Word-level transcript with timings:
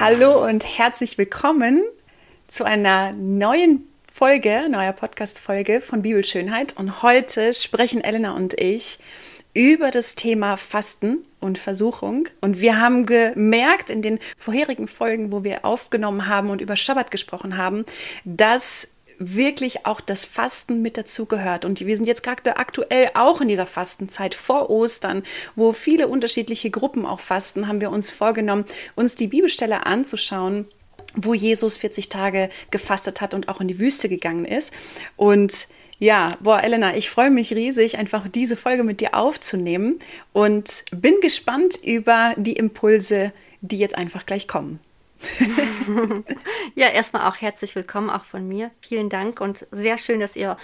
Hallo 0.00 0.42
und 0.48 0.64
herzlich 0.64 1.18
willkommen 1.18 1.82
zu 2.48 2.64
einer 2.64 3.12
neuen 3.12 3.86
Folge, 4.10 4.66
neuer 4.70 4.94
Podcast-Folge 4.94 5.82
von 5.82 6.00
Bibelschönheit. 6.00 6.74
Und 6.78 7.02
heute 7.02 7.52
sprechen 7.52 8.02
Elena 8.02 8.34
und 8.34 8.58
ich 8.58 8.98
über 9.52 9.90
das 9.90 10.14
Thema 10.14 10.56
Fasten 10.56 11.18
und 11.38 11.58
Versuchung. 11.58 12.30
Und 12.40 12.62
wir 12.62 12.80
haben 12.80 13.04
gemerkt 13.04 13.90
in 13.90 14.00
den 14.00 14.20
vorherigen 14.38 14.88
Folgen, 14.88 15.32
wo 15.32 15.44
wir 15.44 15.66
aufgenommen 15.66 16.28
haben 16.28 16.48
und 16.48 16.62
über 16.62 16.76
Schabbat 16.76 17.10
gesprochen 17.10 17.58
haben, 17.58 17.84
dass 18.24 18.96
wirklich 19.20 19.86
auch 19.86 20.00
das 20.00 20.24
Fasten 20.24 20.82
mit 20.82 20.96
dazu 20.96 21.26
gehört. 21.26 21.64
Und 21.64 21.78
wir 21.80 21.94
sind 21.94 22.06
jetzt 22.06 22.22
gerade 22.22 22.56
aktuell 22.56 23.10
auch 23.14 23.40
in 23.40 23.48
dieser 23.48 23.66
Fastenzeit 23.66 24.34
vor 24.34 24.70
Ostern, 24.70 25.22
wo 25.54 25.72
viele 25.72 26.08
unterschiedliche 26.08 26.70
Gruppen 26.70 27.06
auch 27.06 27.20
fasten, 27.20 27.68
haben 27.68 27.82
wir 27.82 27.90
uns 27.90 28.10
vorgenommen, 28.10 28.64
uns 28.96 29.14
die 29.14 29.28
Bibelstelle 29.28 29.86
anzuschauen, 29.86 30.66
wo 31.14 31.34
Jesus 31.34 31.76
40 31.76 32.08
Tage 32.08 32.48
gefastet 32.70 33.20
hat 33.20 33.34
und 33.34 33.48
auch 33.48 33.60
in 33.60 33.68
die 33.68 33.78
Wüste 33.78 34.08
gegangen 34.08 34.46
ist. 34.46 34.72
Und 35.16 35.68
ja, 35.98 36.38
boah, 36.40 36.62
Elena, 36.62 36.96
ich 36.96 37.10
freue 37.10 37.30
mich 37.30 37.52
riesig, 37.52 37.98
einfach 37.98 38.26
diese 38.26 38.56
Folge 38.56 38.84
mit 38.84 39.02
dir 39.02 39.14
aufzunehmen 39.14 39.98
und 40.32 40.84
bin 40.92 41.14
gespannt 41.20 41.78
über 41.84 42.32
die 42.38 42.54
Impulse, 42.54 43.32
die 43.60 43.76
jetzt 43.76 43.96
einfach 43.96 44.24
gleich 44.24 44.48
kommen. 44.48 44.80
ja, 46.74 46.88
erstmal 46.88 47.28
auch 47.28 47.36
herzlich 47.36 47.74
willkommen 47.74 48.10
auch 48.10 48.24
von 48.24 48.46
mir. 48.46 48.70
Vielen 48.80 49.08
Dank 49.08 49.40
und 49.40 49.66
sehr 49.70 49.98
schön, 49.98 50.20
dass 50.20 50.36
ihr 50.36 50.56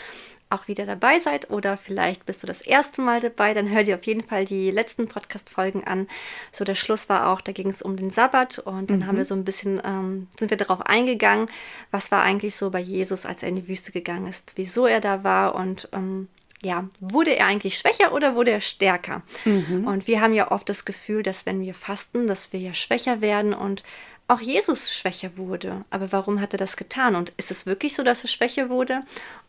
auch 0.48 0.69
wieder 0.69 0.87
dabei 0.87 1.19
seid 1.19 1.51
oder 1.51 1.77
vielleicht 1.77 2.24
bist 2.24 2.42
du 2.42 2.47
das 2.47 2.61
erste 2.61 3.02
Mal 3.02 3.20
dabei, 3.20 3.52
dann 3.52 3.69
hör 3.69 3.83
dir 3.83 3.97
auf 3.97 4.05
jeden 4.05 4.23
Fall 4.23 4.45
die 4.45 4.70
letzten 4.70 5.08
Podcast-Folgen 5.08 5.84
an. 5.84 6.06
So 6.53 6.64
der 6.64 6.77
Schluss 6.77 7.08
war 7.08 7.28
auch, 7.28 7.41
da 7.41 7.50
ging 7.50 7.69
es 7.69 7.83
um 7.83 7.97
den 7.97 8.11
Sabbat 8.11 8.61
und 8.61 8.91
dann 8.91 9.00
mhm. 9.00 9.06
haben 9.06 9.17
wir 9.17 9.25
so 9.25 9.34
ein 9.34 9.45
bisschen, 9.45 9.83
ähm, 9.84 10.28
sind 10.39 10.50
wir 10.50 10.56
darauf 10.56 10.83
eingegangen, 10.83 11.48
was 11.91 12.12
war 12.12 12.23
eigentlich 12.23 12.55
so 12.55 12.70
bei 12.70 12.78
Jesus, 12.78 13.27
als 13.27 13.42
er 13.42 13.48
in 13.48 13.56
die 13.56 13.69
Wüste 13.69 13.91
gegangen 13.91 14.27
ist, 14.27 14.52
wieso 14.55 14.86
er 14.86 15.00
da 15.00 15.25
war 15.25 15.56
und 15.56 15.89
ähm, 15.92 16.28
ja, 16.67 16.89
wurde 17.00 17.36
er 17.36 17.47
eigentlich 17.47 17.78
schwächer 17.78 18.12
oder 18.12 18.34
wurde 18.34 18.50
er 18.50 18.61
stärker? 18.61 19.22
Mhm. 19.45 19.86
Und 19.86 20.06
wir 20.06 20.20
haben 20.20 20.34
ja 20.34 20.50
oft 20.50 20.69
das 20.69 20.84
Gefühl, 20.84 21.23
dass 21.23 21.47
wenn 21.47 21.61
wir 21.61 21.75
fasten, 21.75 22.27
dass 22.27 22.53
wir 22.53 22.61
ja 22.61 22.75
schwächer 22.75 23.20
werden 23.20 23.55
und 23.55 23.84
auch 24.28 24.41
Jesus 24.41 24.92
schwächer 24.92 25.36
wurde. 25.36 25.84
Aber 25.91 26.11
warum 26.11 26.41
hat 26.41 26.53
er 26.53 26.58
das 26.58 26.77
getan? 26.77 27.14
Und 27.14 27.33
ist 27.36 27.53
es 27.53 27.67
wirklich 27.67 27.95
so, 27.95 28.03
dass 28.03 28.25
er 28.25 28.28
schwächer 28.28 28.69
wurde? 28.69 29.03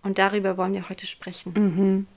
Und 0.04 0.20
darüber 0.20 0.58
wollen 0.58 0.74
wir 0.74 0.90
heute 0.90 1.08
sprechen. 1.08 1.54
Mhm. 1.56 2.08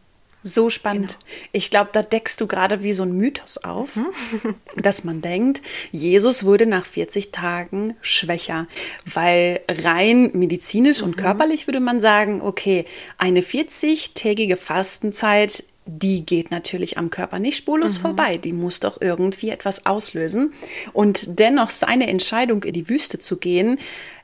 So 0.43 0.71
spannend. 0.71 1.19
Genau. 1.19 1.49
Ich 1.53 1.71
glaube, 1.71 1.91
da 1.93 2.03
deckst 2.03 2.41
du 2.41 2.47
gerade 2.47 2.83
wie 2.83 2.93
so 2.93 3.03
ein 3.03 3.13
Mythos 3.13 3.59
auf, 3.59 3.97
mhm. 3.97 4.55
dass 4.77 5.05
man 5.05 5.21
denkt, 5.21 5.61
Jesus 5.93 6.45
wurde 6.45 6.67
nach 6.67 6.87
40 6.87 7.31
Tagen 7.31 7.95
schwächer, 8.01 8.67
weil 9.05 9.61
rein 9.69 10.31
medizinisch 10.33 11.01
mhm. 11.01 11.09
und 11.09 11.17
körperlich 11.17 11.67
würde 11.67 11.81
man 11.81 12.01
sagen, 12.01 12.41
okay, 12.41 12.87
eine 13.19 13.41
40-tägige 13.41 14.57
Fastenzeit 14.57 15.65
die 15.93 16.25
geht 16.25 16.51
natürlich 16.51 16.99
am 16.99 17.11
Körper 17.11 17.39
nicht 17.39 17.57
spurlos 17.57 17.99
mhm. 17.99 18.03
vorbei. 18.03 18.37
Die 18.37 18.53
muss 18.53 18.79
doch 18.81 19.01
irgendwie 19.01 19.51
etwas 19.51 19.87
auslösen. 19.87 20.53
Und 20.93 21.41
dennoch 21.41 21.71
seine 21.71 22.07
Entscheidung, 22.07 22.63
in 22.63 22.75
die 22.75 22.89
Wüste 22.89 23.19
zu 23.19 23.39
gehen, 23.39 23.79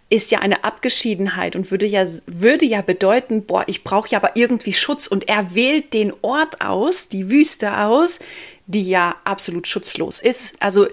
ist 0.09 0.31
ja 0.31 0.39
eine 0.39 0.62
Abgeschiedenheit 0.62 1.57
und 1.57 1.71
würde 1.71 1.87
ja, 1.87 2.07
würde 2.27 2.65
ja 2.65 2.81
bedeuten, 2.81 3.45
boah, 3.45 3.65
ich 3.67 3.83
brauche 3.83 4.09
ja 4.09 4.19
aber 4.19 4.37
irgendwie 4.37 4.73
Schutz. 4.73 5.07
Und 5.07 5.29
er 5.29 5.55
wählt 5.55 5.93
den 5.93 6.12
Ort 6.23 6.61
aus, 6.61 7.09
die 7.09 7.29
Wüste 7.31 7.79
aus, 7.79 8.21
die 8.67 8.89
ja 8.89 9.17
absolut 9.25 9.67
schutzlos 9.67 10.21
ist. 10.21 10.55
Also 10.61 10.87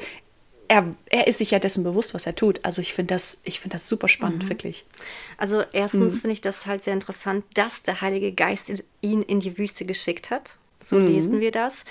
er, 0.68 0.96
er 1.10 1.28
ist 1.28 1.38
sich 1.38 1.52
ja 1.52 1.60
dessen 1.60 1.84
bewusst, 1.84 2.16
was 2.16 2.26
er 2.26 2.36
tut. 2.36 2.60
Also 2.64 2.82
ich 2.82 2.94
finde 2.94 3.14
das, 3.14 3.40
find 3.46 3.74
das 3.74 3.88
super 3.88 4.08
spannend, 4.08 4.46
mhm. 4.46 4.50
wirklich. 4.50 4.86
Also 5.38 5.64
erstens 5.72 6.16
mhm. 6.16 6.20
finde 6.22 6.34
ich 6.34 6.42
das 6.42 6.66
halt 6.66 6.84
sehr 6.84 6.94
interessant, 6.94 7.46
dass 7.54 7.84
der 7.84 8.02
Heilige 8.02 8.32
Geist 8.32 8.72
ihn 9.02 9.22
in 9.22 9.40
die 9.40 9.58
Wüste 9.60 9.86
geschickt 9.86 10.32
hat. 10.32 10.56
So 10.80 10.98
mhm. 10.98 11.08
lesen 11.08 11.40
wir 11.40 11.52
das. 11.52 11.86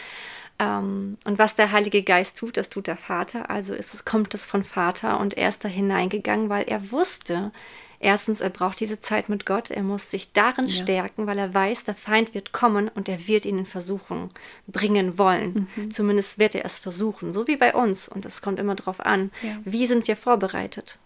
Ähm, 0.62 1.18
und 1.24 1.38
was 1.38 1.56
der 1.56 1.72
Heilige 1.72 2.02
Geist 2.02 2.38
tut, 2.38 2.56
das 2.56 2.68
tut 2.68 2.86
der 2.86 2.96
Vater. 2.96 3.50
Also 3.50 3.74
ist 3.74 3.94
es, 3.94 4.04
kommt 4.04 4.32
es 4.34 4.46
von 4.46 4.62
Vater 4.62 5.18
und 5.18 5.34
er 5.34 5.48
ist 5.48 5.64
da 5.64 5.68
hineingegangen, 5.68 6.48
weil 6.48 6.64
er 6.64 6.92
wusste, 6.92 7.50
erstens, 7.98 8.40
er 8.40 8.50
braucht 8.50 8.78
diese 8.78 9.00
Zeit 9.00 9.28
mit 9.28 9.44
Gott, 9.44 9.70
er 9.70 9.82
muss 9.82 10.10
sich 10.10 10.32
darin 10.32 10.66
ja. 10.66 10.82
stärken, 10.82 11.26
weil 11.26 11.38
er 11.38 11.52
weiß, 11.52 11.84
der 11.84 11.96
Feind 11.96 12.34
wird 12.34 12.52
kommen 12.52 12.88
und 12.88 13.08
er 13.08 13.26
wird 13.26 13.44
ihn 13.44 13.58
in 13.58 13.66
Versuchung 13.66 14.30
bringen 14.68 15.18
wollen. 15.18 15.68
Mhm. 15.74 15.90
Zumindest 15.90 16.38
wird 16.38 16.54
er 16.54 16.64
es 16.64 16.78
versuchen, 16.78 17.32
so 17.32 17.48
wie 17.48 17.56
bei 17.56 17.74
uns. 17.74 18.08
Und 18.08 18.24
es 18.24 18.40
kommt 18.40 18.60
immer 18.60 18.76
darauf 18.76 19.00
an, 19.00 19.32
ja. 19.42 19.56
wie 19.64 19.86
sind 19.86 20.06
wir 20.06 20.16
vorbereitet. 20.16 20.98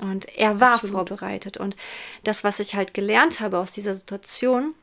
Und 0.00 0.26
er 0.36 0.60
war 0.60 0.74
Absolut. 0.74 0.94
vorbereitet. 0.94 1.56
Und 1.56 1.76
das, 2.22 2.44
was 2.44 2.60
ich 2.60 2.74
halt 2.74 2.94
gelernt 2.94 3.40
habe 3.40 3.58
aus 3.58 3.72
dieser 3.72 3.94
Situation, 3.94 4.74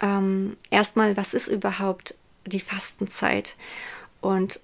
ähm, 0.00 0.56
erstmal, 0.70 1.16
was 1.16 1.34
ist 1.34 1.48
überhaupt 1.48 2.14
die 2.46 2.60
Fastenzeit? 2.60 3.54
Und 4.20 4.60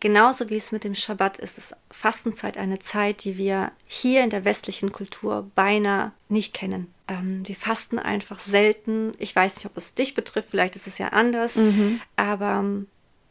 genauso 0.00 0.50
wie 0.50 0.56
es 0.56 0.72
mit 0.72 0.84
dem 0.84 0.94
Schabbat 0.94 1.38
ist, 1.38 1.58
ist 1.58 1.76
Fastenzeit 1.90 2.56
eine 2.58 2.78
Zeit, 2.78 3.24
die 3.24 3.36
wir 3.36 3.72
hier 3.86 4.22
in 4.22 4.30
der 4.30 4.44
westlichen 4.44 4.92
Kultur 4.92 5.50
beinahe 5.54 6.12
nicht 6.28 6.54
kennen. 6.54 6.92
Ähm, 7.08 7.46
wir 7.46 7.56
fasten 7.56 7.98
einfach 7.98 8.38
selten. 8.38 9.12
Ich 9.18 9.34
weiß 9.34 9.56
nicht, 9.56 9.66
ob 9.66 9.76
es 9.76 9.94
dich 9.94 10.14
betrifft, 10.14 10.50
vielleicht 10.50 10.76
ist 10.76 10.86
es 10.86 10.98
ja 10.98 11.08
anders. 11.08 11.56
Mhm. 11.56 12.00
Aber 12.16 12.64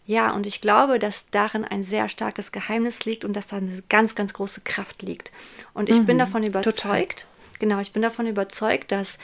ja, 0.07 0.31
und 0.31 0.47
ich 0.47 0.61
glaube, 0.61 0.99
dass 0.99 1.27
darin 1.29 1.65
ein 1.65 1.83
sehr 1.83 2.07
starkes 2.09 2.51
Geheimnis 2.51 3.05
liegt 3.05 3.25
und 3.25 3.33
dass 3.33 3.47
da 3.47 3.57
eine 3.57 3.83
ganz, 3.89 4.15
ganz 4.15 4.33
große 4.33 4.61
Kraft 4.61 5.01
liegt. 5.01 5.31
Und 5.73 5.89
ich 5.89 5.97
mhm, 5.97 6.05
bin 6.05 6.17
davon 6.17 6.43
überzeugt, 6.43 6.77
total. 6.79 7.59
genau, 7.59 7.79
ich 7.79 7.91
bin 7.91 8.01
davon 8.01 8.25
überzeugt, 8.25 8.93
dass 8.93 9.19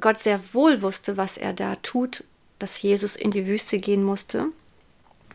Gott 0.00 0.18
sehr 0.18 0.40
wohl 0.52 0.82
wusste, 0.82 1.16
was 1.16 1.36
er 1.36 1.52
da 1.52 1.76
tut, 1.76 2.24
dass 2.62 2.80
Jesus 2.80 3.16
in 3.16 3.30
die 3.30 3.46
Wüste 3.46 3.78
gehen 3.78 4.04
musste. 4.04 4.46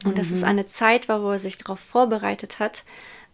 Und 0.05 0.13
mhm. 0.13 0.15
dass 0.15 0.31
es 0.31 0.43
eine 0.43 0.67
Zeit 0.67 1.09
war, 1.09 1.21
wo 1.21 1.31
er 1.31 1.39
sich 1.39 1.57
darauf 1.57 1.79
vorbereitet 1.79 2.59
hat, 2.59 2.83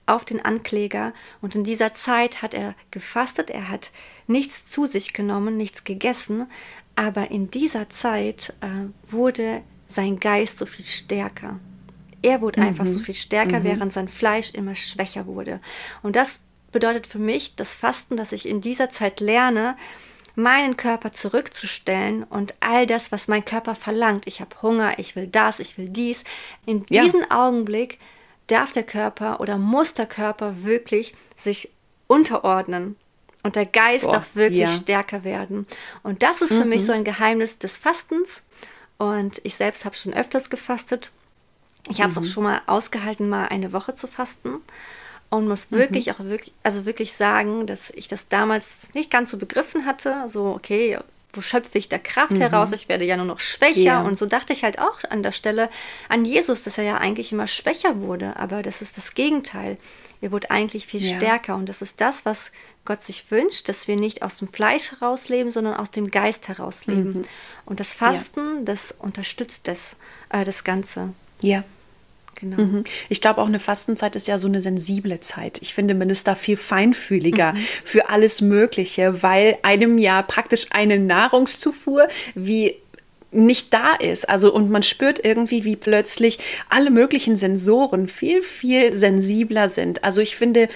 auf 0.05 0.25
den 0.25 0.43
Ankläger. 0.43 1.13
Und 1.41 1.55
in 1.55 1.63
dieser 1.63 1.93
Zeit 1.93 2.41
hat 2.41 2.53
er 2.53 2.75
gefastet, 2.91 3.49
er 3.49 3.69
hat 3.69 3.91
nichts 4.27 4.69
zu 4.69 4.85
sich 4.85 5.13
genommen, 5.13 5.55
nichts 5.55 5.83
gegessen. 5.83 6.47
Aber 6.95 7.31
in 7.31 7.49
dieser 7.49 7.89
Zeit 7.89 8.53
äh, 8.61 9.11
wurde 9.11 9.61
sein 9.89 10.19
Geist 10.19 10.59
so 10.59 10.65
viel 10.65 10.85
stärker. 10.85 11.59
Er 12.21 12.41
wurde 12.41 12.61
mhm. 12.61 12.67
einfach 12.67 12.87
so 12.87 12.99
viel 12.99 13.15
stärker, 13.15 13.59
mhm. 13.59 13.63
während 13.63 13.93
sein 13.93 14.07
Fleisch 14.07 14.53
immer 14.53 14.75
schwächer 14.75 15.25
wurde. 15.25 15.59
Und 16.01 16.15
das 16.15 16.41
bedeutet 16.71 17.07
für 17.07 17.19
mich 17.19 17.55
das 17.55 17.75
Fasten, 17.75 18.17
dass 18.17 18.31
ich 18.31 18.47
in 18.47 18.59
dieser 18.59 18.89
Zeit 18.89 19.19
lerne, 19.19 19.77
meinen 20.35 20.77
Körper 20.77 21.11
zurückzustellen 21.11 22.23
und 22.23 22.53
all 22.59 22.87
das, 22.87 23.11
was 23.11 23.27
mein 23.27 23.45
Körper 23.45 23.75
verlangt, 23.75 24.25
ich 24.27 24.41
habe 24.41 24.61
Hunger, 24.61 24.97
ich 24.97 25.15
will 25.15 25.27
das, 25.27 25.59
ich 25.59 25.77
will 25.77 25.89
dies, 25.89 26.23
in 26.65 26.85
ja. 26.89 27.03
diesem 27.03 27.29
Augenblick 27.29 27.99
darf 28.47 28.71
der 28.71 28.83
Körper 28.83 29.39
oder 29.39 29.57
muss 29.57 29.93
der 29.93 30.07
Körper 30.07 30.63
wirklich 30.63 31.13
sich 31.37 31.69
unterordnen. 32.07 32.95
Und 33.45 33.57
der 33.57 33.65
Geist 33.65 34.05
Boah, 34.05 34.13
darf 34.13 34.35
wirklich 34.35 34.61
ja. 34.61 34.69
stärker 34.69 35.25
werden. 35.25 35.67
Und 36.01 36.23
das 36.23 36.41
ist 36.41 36.51
mhm. 36.53 36.57
für 36.59 36.65
mich 36.65 36.81
mhm. 36.83 36.85
so 36.85 36.93
ein 36.93 37.03
Geheimnis 37.03 37.59
des 37.59 37.77
Fastens. 37.77 38.43
Und 38.97 39.41
ich 39.43 39.55
selbst 39.55 39.83
habe 39.83 39.95
schon 39.95 40.13
öfters 40.13 40.49
gefastet. 40.49 41.11
Ich 41.89 41.99
habe 41.99 42.09
es 42.09 42.15
mhm. 42.17 42.23
auch 42.23 42.27
schon 42.27 42.43
mal 42.43 42.61
ausgehalten, 42.67 43.27
mal 43.27 43.47
eine 43.47 43.73
Woche 43.73 43.95
zu 43.95 44.07
fasten 44.07 44.61
und 45.37 45.47
muss 45.47 45.71
mhm. 45.71 45.77
wirklich 45.77 46.07
mhm. 46.07 46.13
auch 46.13 46.19
wirklich, 46.19 46.53
also 46.63 46.85
wirklich 46.85 47.13
sagen, 47.13 47.67
dass 47.67 47.89
ich 47.91 48.07
das 48.07 48.27
damals 48.27 48.87
nicht 48.93 49.11
ganz 49.11 49.31
so 49.31 49.37
begriffen 49.37 49.85
hatte. 49.85 50.23
So, 50.27 50.47
okay, 50.47 50.99
wo 51.31 51.41
schöpfe 51.41 51.77
ich 51.77 51.89
da 51.89 51.97
Kraft 51.97 52.33
mhm. 52.33 52.41
heraus? 52.41 52.71
Ich 52.71 52.87
werde 52.87 53.05
ja 53.05 53.17
nur 53.17 53.25
noch 53.25 53.39
schwächer. 53.39 53.81
Ja. 53.81 54.01
Und 54.01 54.19
so 54.19 54.25
dachte 54.25 54.53
ich 54.53 54.63
halt 54.63 54.79
auch 54.79 54.99
an 55.09 55.23
der 55.23 55.31
Stelle 55.31 55.69
an 56.09 56.25
Jesus, 56.25 56.63
dass 56.63 56.77
er 56.77 56.83
ja 56.83 56.97
eigentlich 56.97 57.31
immer 57.31 57.47
schwächer 57.47 57.99
wurde. 57.99 58.37
Aber 58.37 58.61
das 58.61 58.81
ist 58.81 58.97
das 58.97 59.15
Gegenteil. 59.15 59.77
Er 60.21 60.31
wurde 60.31 60.51
eigentlich 60.51 60.85
viel 60.85 61.01
ja. 61.01 61.17
stärker. 61.17 61.55
Und 61.55 61.67
das 61.67 61.81
ist 61.81 61.99
das, 61.99 62.25
was 62.25 62.51
Gott 62.85 63.01
sich 63.01 63.31
wünscht, 63.31 63.67
dass 63.67 63.87
wir 63.87 63.95
nicht 63.95 64.21
aus 64.21 64.37
dem 64.37 64.47
Fleisch 64.47 64.91
herausleben, 64.91 65.51
sondern 65.51 65.73
aus 65.73 65.89
dem 65.89 66.11
Geist 66.11 66.47
herausleben. 66.47 67.13
Mhm. 67.13 67.21
Und 67.65 67.79
das 67.79 67.95
Fasten, 67.95 68.57
ja. 68.57 68.63
das 68.65 68.91
unterstützt 68.91 69.67
das, 69.67 69.95
äh, 70.29 70.43
das 70.43 70.63
Ganze. 70.63 71.13
Ja. 71.41 71.63
Genau. 72.35 72.61
Mhm. 72.61 72.83
Ich 73.09 73.21
glaube, 73.21 73.41
auch 73.41 73.47
eine 73.47 73.59
Fastenzeit 73.59 74.15
ist 74.15 74.27
ja 74.27 74.37
so 74.37 74.47
eine 74.47 74.61
sensible 74.61 75.19
Zeit. 75.19 75.59
Ich 75.61 75.73
finde, 75.73 75.93
man 75.93 76.09
ist 76.09 76.27
da 76.27 76.35
viel 76.35 76.57
feinfühliger 76.57 77.53
mhm. 77.53 77.65
für 77.83 78.09
alles 78.09 78.41
Mögliche, 78.41 79.23
weil 79.23 79.57
einem 79.61 79.97
ja 79.97 80.21
praktisch 80.21 80.67
eine 80.71 80.99
Nahrungszufuhr 80.99 82.07
wie 82.35 82.75
nicht 83.33 83.73
da 83.73 83.95
ist. 83.95 84.29
Also 84.29 84.53
und 84.53 84.69
man 84.69 84.83
spürt 84.83 85.23
irgendwie, 85.23 85.63
wie 85.63 85.75
plötzlich 85.75 86.39
alle 86.69 86.91
möglichen 86.91 87.35
Sensoren 87.35 88.07
viel, 88.07 88.41
viel 88.41 88.95
sensibler 88.95 89.67
sind. 89.67 90.03
Also 90.03 90.21
ich 90.21 90.35
finde, 90.35 90.69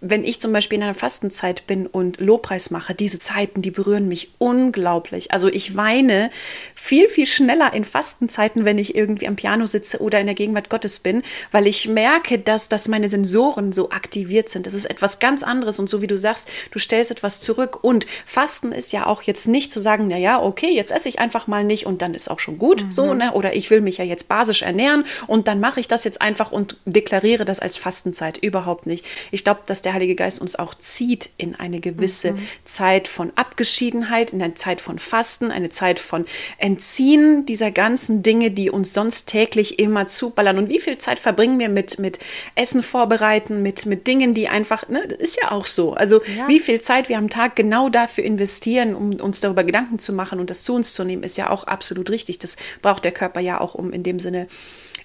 wenn 0.00 0.24
ich 0.24 0.40
zum 0.40 0.52
Beispiel 0.52 0.78
in 0.78 0.84
einer 0.84 0.94
Fastenzeit 0.94 1.66
bin 1.66 1.86
und 1.86 2.20
Lobpreis 2.20 2.70
mache, 2.70 2.94
diese 2.94 3.18
Zeiten, 3.18 3.60
die 3.60 3.70
berühren 3.70 4.08
mich 4.08 4.30
unglaublich. 4.38 5.32
Also 5.32 5.48
ich 5.48 5.76
weine 5.76 6.30
viel, 6.74 7.08
viel 7.08 7.26
schneller 7.26 7.74
in 7.74 7.84
Fastenzeiten, 7.84 8.64
wenn 8.64 8.78
ich 8.78 8.94
irgendwie 8.94 9.28
am 9.28 9.36
Piano 9.36 9.66
sitze 9.66 10.00
oder 10.00 10.18
in 10.18 10.26
der 10.26 10.34
Gegenwart 10.34 10.70
Gottes 10.70 11.00
bin, 11.00 11.22
weil 11.52 11.66
ich 11.66 11.86
merke, 11.86 12.38
dass, 12.38 12.70
dass 12.70 12.88
meine 12.88 13.10
Sensoren 13.10 13.72
so 13.72 13.90
aktiviert 13.90 14.48
sind. 14.48 14.66
Das 14.66 14.72
ist 14.72 14.86
etwas 14.86 15.18
ganz 15.18 15.42
anderes. 15.42 15.78
Und 15.78 15.90
so 15.90 16.00
wie 16.00 16.06
du 16.06 16.16
sagst, 16.16 16.48
du 16.70 16.78
stellst 16.78 17.10
etwas 17.10 17.40
zurück. 17.40 17.84
Und 17.84 18.06
Fasten 18.24 18.72
ist 18.72 18.92
ja 18.92 19.06
auch 19.06 19.22
jetzt 19.22 19.48
nicht 19.48 19.70
zu 19.70 19.80
sagen, 19.80 20.08
na 20.08 20.16
ja, 20.16 20.42
okay, 20.42 20.70
jetzt 20.74 20.92
esse 20.92 21.10
ich 21.10 21.18
einfach 21.18 21.46
mal 21.46 21.62
nicht 21.62 21.84
und 21.84 22.00
dann 22.00 22.14
ist 22.14 22.30
auch 22.30 22.40
schon 22.40 22.58
gut. 22.58 22.84
Mhm. 22.84 22.92
So, 22.92 23.12
ne? 23.12 23.32
Oder 23.32 23.54
ich 23.54 23.70
will 23.70 23.82
mich 23.82 23.98
ja 23.98 24.04
jetzt 24.04 24.28
basisch 24.28 24.62
ernähren 24.62 25.04
und 25.26 25.46
dann 25.46 25.60
mache 25.60 25.80
ich 25.80 25.88
das 25.88 26.04
jetzt 26.04 26.22
einfach 26.22 26.52
und 26.52 26.76
deklariere 26.86 27.44
das 27.44 27.60
als 27.60 27.76
Fastenzeit. 27.76 28.38
Überhaupt 28.38 28.86
nicht. 28.86 29.04
Ich 29.30 29.44
glaube, 29.44 29.60
dass 29.66 29.82
der 29.82 29.89
der 29.90 29.94
Heilige 29.94 30.14
Geist 30.14 30.40
uns 30.40 30.54
auch 30.54 30.74
zieht 30.76 31.30
in 31.36 31.56
eine 31.56 31.80
gewisse 31.80 32.32
mhm. 32.32 32.38
Zeit 32.64 33.08
von 33.08 33.32
Abgeschiedenheit, 33.34 34.32
in 34.32 34.40
eine 34.40 34.54
Zeit 34.54 34.80
von 34.80 35.00
Fasten, 35.00 35.50
eine 35.50 35.68
Zeit 35.68 35.98
von 35.98 36.26
Entziehen 36.58 37.44
dieser 37.44 37.72
ganzen 37.72 38.22
Dinge, 38.22 38.52
die 38.52 38.70
uns 38.70 38.94
sonst 38.94 39.26
täglich 39.26 39.80
immer 39.80 40.06
zuballern. 40.06 40.58
Und 40.58 40.68
wie 40.68 40.78
viel 40.78 40.98
Zeit 40.98 41.18
verbringen 41.18 41.58
wir 41.58 41.68
mit, 41.68 41.98
mit 41.98 42.20
Essen 42.54 42.84
vorbereiten, 42.84 43.62
mit, 43.62 43.84
mit 43.84 44.06
Dingen, 44.06 44.32
die 44.32 44.48
einfach, 44.48 44.88
ne, 44.88 45.00
ist 45.00 45.40
ja 45.42 45.50
auch 45.50 45.66
so. 45.66 45.94
Also 45.94 46.20
ja. 46.36 46.46
wie 46.46 46.60
viel 46.60 46.80
Zeit 46.80 47.08
wir 47.08 47.18
am 47.18 47.28
Tag 47.28 47.56
genau 47.56 47.88
dafür 47.88 48.22
investieren, 48.22 48.94
um 48.94 49.14
uns 49.14 49.40
darüber 49.40 49.64
Gedanken 49.64 49.98
zu 49.98 50.12
machen 50.12 50.38
und 50.38 50.50
das 50.50 50.62
zu 50.62 50.72
uns 50.74 50.94
zu 50.94 51.02
nehmen, 51.02 51.24
ist 51.24 51.36
ja 51.36 51.50
auch 51.50 51.64
absolut 51.64 52.10
richtig. 52.10 52.38
Das 52.38 52.56
braucht 52.80 53.04
der 53.04 53.12
Körper 53.12 53.40
ja 53.40 53.60
auch, 53.60 53.74
um 53.74 53.92
in 53.92 54.04
dem 54.04 54.20
Sinne 54.20 54.46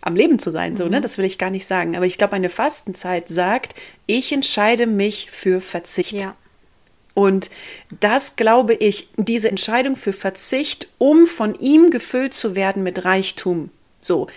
am 0.05 0.15
Leben 0.15 0.39
zu 0.39 0.51
sein. 0.51 0.77
So, 0.77 0.87
ne? 0.87 0.99
Mhm. 0.99 1.01
Das 1.01 1.17
will 1.17 1.25
ich 1.25 1.37
gar 1.37 1.49
nicht 1.49 1.65
sagen. 1.65 1.97
Aber 1.97 2.05
ich 2.05 2.17
glaube, 2.17 2.33
eine 2.33 2.49
Fastenzeit 2.49 3.27
sagt, 3.27 3.75
ich 4.05 4.31
entscheide 4.31 4.87
mich 4.87 5.29
für 5.31 5.59
Verzicht. 5.59 6.21
Ja. 6.21 6.37
Und 7.15 7.49
das 8.01 8.35
glaube 8.35 8.75
ich, 8.75 9.09
diese 9.17 9.49
Entscheidung 9.49 9.95
für 9.95 10.13
Verzicht, 10.13 10.89
um 10.99 11.25
von 11.25 11.55
ihm 11.55 11.89
gefüllt 11.89 12.33
zu 12.33 12.55
werden 12.55 12.83
mit 12.83 13.03
Reichtum. 13.03 13.71
So, 13.99 14.27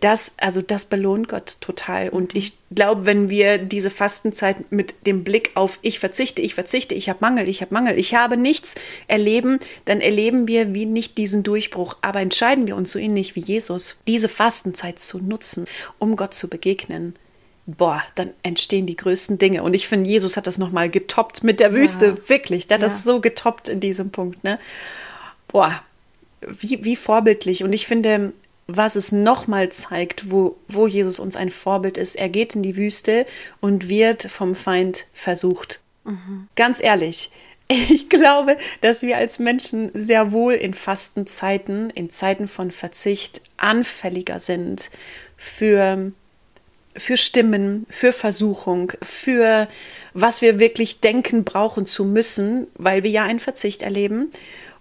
das, 0.00 0.34
also 0.38 0.60
das 0.60 0.84
belohnt 0.84 1.28
Gott 1.28 1.56
total. 1.60 2.10
Und 2.10 2.34
ich 2.34 2.54
glaube, 2.70 3.06
wenn 3.06 3.30
wir 3.30 3.58
diese 3.58 3.90
Fastenzeit 3.90 4.70
mit 4.70 5.06
dem 5.06 5.24
Blick 5.24 5.52
auf 5.54 5.78
ich 5.82 5.98
verzichte, 5.98 6.42
ich 6.42 6.54
verzichte, 6.54 6.94
ich 6.94 7.08
habe 7.08 7.18
Mangel, 7.20 7.48
ich 7.48 7.62
habe 7.62 7.74
Mangel, 7.74 7.98
ich 7.98 8.14
habe 8.14 8.36
nichts 8.36 8.74
erleben, 9.06 9.58
dann 9.86 10.00
erleben 10.00 10.46
wir 10.46 10.74
wie 10.74 10.86
nicht 10.86 11.16
diesen 11.16 11.42
Durchbruch. 11.42 11.96
Aber 12.02 12.20
entscheiden 12.20 12.66
wir 12.66 12.76
uns 12.76 12.92
so 12.92 12.98
ähnlich 12.98 13.36
wie 13.36 13.40
Jesus, 13.40 14.02
diese 14.06 14.28
Fastenzeit 14.28 14.98
zu 14.98 15.18
nutzen, 15.18 15.64
um 15.98 16.16
Gott 16.16 16.34
zu 16.34 16.48
begegnen. 16.48 17.14
Boah, 17.66 18.02
dann 18.14 18.32
entstehen 18.42 18.86
die 18.86 18.96
größten 18.96 19.38
Dinge. 19.38 19.62
Und 19.62 19.74
ich 19.74 19.88
finde, 19.88 20.08
Jesus 20.08 20.36
hat 20.36 20.46
das 20.46 20.58
nochmal 20.58 20.90
getoppt 20.90 21.44
mit 21.44 21.60
der 21.60 21.72
Wüste. 21.72 22.06
Ja. 22.06 22.28
Wirklich, 22.28 22.66
der 22.66 22.76
hat 22.76 22.82
ja. 22.82 22.88
das 22.88 23.04
so 23.04 23.20
getoppt 23.20 23.68
in 23.68 23.80
diesem 23.80 24.10
Punkt. 24.10 24.42
Ne? 24.42 24.58
Boah, 25.48 25.82
wie, 26.40 26.84
wie 26.84 26.96
vorbildlich. 26.96 27.64
Und 27.64 27.72
ich 27.72 27.86
finde, 27.86 28.32
was 28.68 28.96
es 28.96 29.12
nochmal 29.12 29.70
zeigt, 29.70 30.30
wo, 30.30 30.56
wo 30.68 30.86
Jesus 30.86 31.18
uns 31.18 31.36
ein 31.36 31.50
Vorbild 31.50 31.96
ist. 31.96 32.16
Er 32.16 32.28
geht 32.28 32.54
in 32.54 32.62
die 32.62 32.76
Wüste 32.76 33.26
und 33.60 33.88
wird 33.88 34.22
vom 34.24 34.54
Feind 34.54 35.06
versucht. 35.12 35.80
Mhm. 36.04 36.48
Ganz 36.54 36.78
ehrlich, 36.78 37.30
ich 37.68 38.10
glaube, 38.10 38.58
dass 38.82 39.00
wir 39.02 39.16
als 39.16 39.38
Menschen 39.38 39.90
sehr 39.94 40.32
wohl 40.32 40.52
in 40.52 40.74
Fastenzeiten, 40.74 41.88
in 41.90 42.10
Zeiten 42.10 42.46
von 42.46 42.70
Verzicht 42.70 43.40
anfälliger 43.56 44.38
sind 44.38 44.90
für, 45.38 46.12
für 46.94 47.16
Stimmen, 47.16 47.86
für 47.88 48.12
Versuchung, 48.12 48.92
für 49.00 49.66
was 50.12 50.42
wir 50.42 50.58
wirklich 50.58 51.00
denken 51.00 51.44
brauchen 51.44 51.86
zu 51.86 52.04
müssen, 52.04 52.66
weil 52.74 53.02
wir 53.02 53.10
ja 53.10 53.24
einen 53.24 53.40
Verzicht 53.40 53.82
erleben 53.82 54.30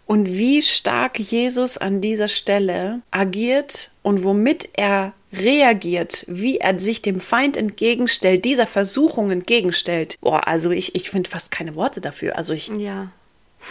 und 0.07 0.30
wie 0.30 0.62
stark 0.62 1.19
Jesus 1.19 1.77
an 1.77 2.01
dieser 2.01 2.30
Stelle 2.30 3.01
agiert 3.12 3.92
und 4.01 4.24
womit 4.24 4.69
er 4.74 5.13
reagiert, 5.33 6.25
wie 6.30 6.57
er 6.57 6.80
sich 6.80 7.01
dem 7.01 7.19
Feind 7.19 7.57
entgegenstellt, 7.57 8.45
dieser 8.45 8.65
Versuchung 8.65 9.30
entgegenstellt. 9.30 10.18
Boah, 10.21 10.48
also 10.48 10.71
ich, 10.71 10.95
ich 10.95 11.09
finde 11.09 11.30
fast 11.30 11.51
keine 11.51 11.75
Worte 11.75 12.00
dafür. 12.00 12.38
Also 12.38 12.54
ich, 12.54 12.69
ja. 12.69 13.12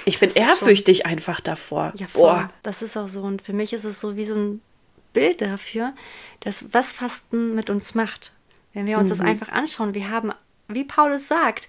ich 0.04 0.20
bin 0.20 0.30
ehrfürchtig 0.30 0.98
schon, 0.98 1.06
einfach 1.06 1.40
davor. 1.40 1.94
Ja, 1.96 2.06
voll. 2.06 2.22
Boah. 2.22 2.50
Das 2.62 2.82
ist 2.82 2.96
auch 2.98 3.08
so. 3.08 3.22
Und 3.22 3.40
für 3.40 3.54
mich 3.54 3.72
ist 3.72 3.84
es 3.84 4.00
so 4.00 4.16
wie 4.16 4.26
so 4.26 4.34
ein 4.34 4.60
Bild 5.14 5.40
dafür, 5.40 5.94
dass 6.40 6.66
was 6.72 6.92
Fasten 6.92 7.54
mit 7.54 7.70
uns 7.70 7.94
macht. 7.94 8.32
Wenn 8.74 8.86
wir 8.86 8.98
uns 8.98 9.06
mhm. 9.06 9.16
das 9.16 9.20
einfach 9.20 9.48
anschauen, 9.48 9.94
wir 9.94 10.10
haben, 10.10 10.32
wie 10.68 10.84
Paulus 10.84 11.26
sagt, 11.26 11.68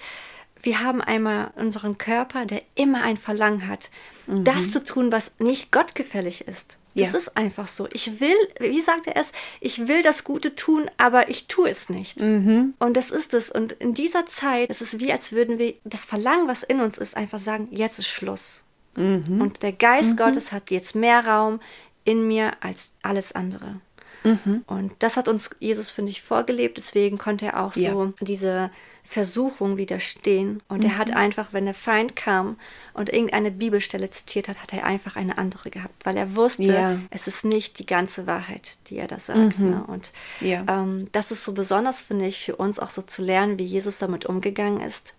wir 0.67 0.81
haben 0.81 1.01
einmal 1.01 1.51
unseren 1.55 1.97
Körper, 1.97 2.45
der 2.45 2.61
immer 2.75 3.01
ein 3.01 3.15
Verlangen 3.15 3.69
hat, 3.69 3.89
mhm. 4.25 4.43
das 4.43 4.69
zu 4.69 4.83
tun, 4.83 5.13
was 5.13 5.31
nicht 5.39 5.71
gottgefällig 5.71 6.45
ist. 6.45 6.77
Das 6.93 7.13
ja. 7.13 7.19
ist 7.19 7.37
einfach 7.37 7.69
so. 7.69 7.87
Ich 7.93 8.19
will, 8.19 8.35
wie 8.59 8.81
sagt 8.81 9.07
er 9.07 9.15
es, 9.15 9.31
ich 9.61 9.87
will 9.87 10.03
das 10.03 10.25
Gute 10.25 10.55
tun, 10.55 10.91
aber 10.97 11.29
ich 11.29 11.47
tue 11.47 11.69
es 11.69 11.87
nicht. 11.87 12.19
Mhm. 12.19 12.73
Und 12.79 12.97
das 12.97 13.11
ist 13.11 13.33
es. 13.33 13.49
Und 13.49 13.71
in 13.71 13.93
dieser 13.93 14.25
Zeit 14.25 14.69
ist 14.69 14.81
es 14.81 14.99
wie, 14.99 15.09
als 15.09 15.31
würden 15.31 15.57
wir 15.57 15.75
das 15.85 16.05
Verlangen, 16.05 16.49
was 16.49 16.63
in 16.63 16.81
uns 16.81 16.97
ist, 16.97 17.15
einfach 17.15 17.39
sagen, 17.39 17.69
jetzt 17.71 17.99
ist 17.99 18.07
Schluss. 18.07 18.65
Mhm. 18.97 19.39
Und 19.39 19.63
der 19.63 19.71
Geist 19.71 20.11
mhm. 20.11 20.17
Gottes 20.17 20.51
hat 20.51 20.69
jetzt 20.69 20.95
mehr 20.95 21.25
Raum 21.25 21.61
in 22.03 22.27
mir 22.27 22.51
als 22.59 22.91
alles 23.03 23.31
andere. 23.31 23.79
Mhm. 24.25 24.65
Und 24.67 24.91
das 24.99 25.15
hat 25.15 25.29
uns 25.29 25.51
Jesus, 25.59 25.91
finde 25.91 26.11
ich, 26.11 26.21
vorgelebt. 26.21 26.75
Deswegen 26.75 27.17
konnte 27.17 27.45
er 27.45 27.63
auch 27.63 27.73
ja. 27.77 27.91
so 27.91 28.13
diese 28.19 28.69
Versuchung 29.09 29.77
widerstehen. 29.77 30.61
Und 30.67 30.83
mhm. 30.83 30.89
er 30.89 30.97
hat 30.97 31.07
mhm. 31.09 31.15
einfach, 31.15 31.53
wenn 31.53 31.63
der 31.63 31.73
Feind 31.73 32.17
kam 32.17 32.57
und 32.93 33.11
irgendeine 33.11 33.51
Bibelstelle 33.51 34.09
zitiert 34.09 34.49
hat, 34.49 34.61
hat 34.61 34.73
er 34.73 34.85
einfach 34.85 35.15
eine 35.15 35.37
andere 35.37 35.69
gehabt, 35.69 36.05
weil 36.05 36.17
er 36.17 36.35
wusste, 36.35 36.63
ja. 36.63 36.99
es 37.09 37.25
ist 37.25 37.45
nicht 37.45 37.79
die 37.79 37.85
ganze 37.85 38.27
Wahrheit, 38.27 38.77
die 38.87 38.97
er 38.97 39.07
da 39.07 39.17
sagt. 39.17 39.59
Mhm. 39.59 39.69
Ne? 39.69 39.83
Und 39.87 40.11
ja. 40.41 40.65
ähm, 40.67 41.07
das 41.13 41.31
ist 41.31 41.45
so 41.45 41.53
besonders, 41.53 42.01
finde 42.01 42.27
ich, 42.27 42.43
für 42.43 42.57
uns 42.57 42.79
auch 42.79 42.89
so 42.89 43.01
zu 43.01 43.23
lernen, 43.23 43.57
wie 43.57 43.65
Jesus 43.65 43.97
damit 43.97 44.25
umgegangen 44.25 44.81
ist. 44.81 45.13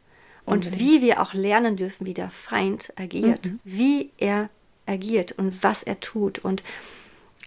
Und 0.45 0.67
Unbedingt. 0.67 0.81
wie 0.81 1.03
wir 1.03 1.23
auch 1.23 1.33
lernen 1.33 1.77
dürfen, 1.77 2.07
wie 2.07 2.15
der 2.15 2.31
Feind 2.31 2.93
agiert, 2.97 3.47
mhm. 3.47 3.61
wie 3.65 4.11
er 4.19 4.51
agiert 4.87 5.33
und 5.33 5.63
was 5.63 5.83
er 5.83 6.01
tut. 6.01 6.39
Und 6.39 6.63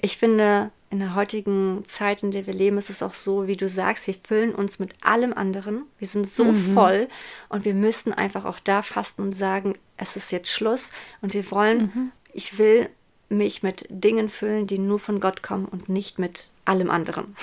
ich 0.01 0.17
finde, 0.17 0.71
in 0.91 0.99
der 0.99 1.15
heutigen 1.15 1.83
Zeit, 1.85 2.21
in 2.21 2.31
der 2.31 2.45
wir 2.45 2.53
leben, 2.53 2.77
ist 2.77 2.89
es 2.89 3.01
auch 3.01 3.13
so, 3.13 3.47
wie 3.47 3.55
du 3.55 3.69
sagst, 3.69 4.07
wir 4.07 4.15
füllen 4.23 4.53
uns 4.53 4.77
mit 4.77 4.93
allem 5.01 5.33
anderen. 5.33 5.83
Wir 5.97 6.07
sind 6.07 6.27
so 6.29 6.45
mhm. 6.45 6.73
voll 6.73 7.07
und 7.47 7.63
wir 7.63 7.73
müssen 7.73 8.13
einfach 8.13 8.43
auch 8.43 8.59
da 8.59 8.81
fasten 8.81 9.21
und 9.21 9.33
sagen, 9.33 9.75
es 9.95 10.17
ist 10.17 10.31
jetzt 10.33 10.51
Schluss 10.51 10.91
und 11.21 11.33
wir 11.33 11.49
wollen, 11.49 11.77
mhm. 11.79 12.11
ich 12.33 12.57
will 12.57 12.89
mich 13.29 13.63
mit 13.63 13.85
Dingen 13.89 14.27
füllen, 14.27 14.67
die 14.67 14.77
nur 14.77 14.99
von 14.99 15.21
Gott 15.21 15.41
kommen 15.41 15.65
und 15.65 15.87
nicht 15.87 16.19
mit 16.19 16.49
allem 16.65 16.91
anderen. 16.91 17.35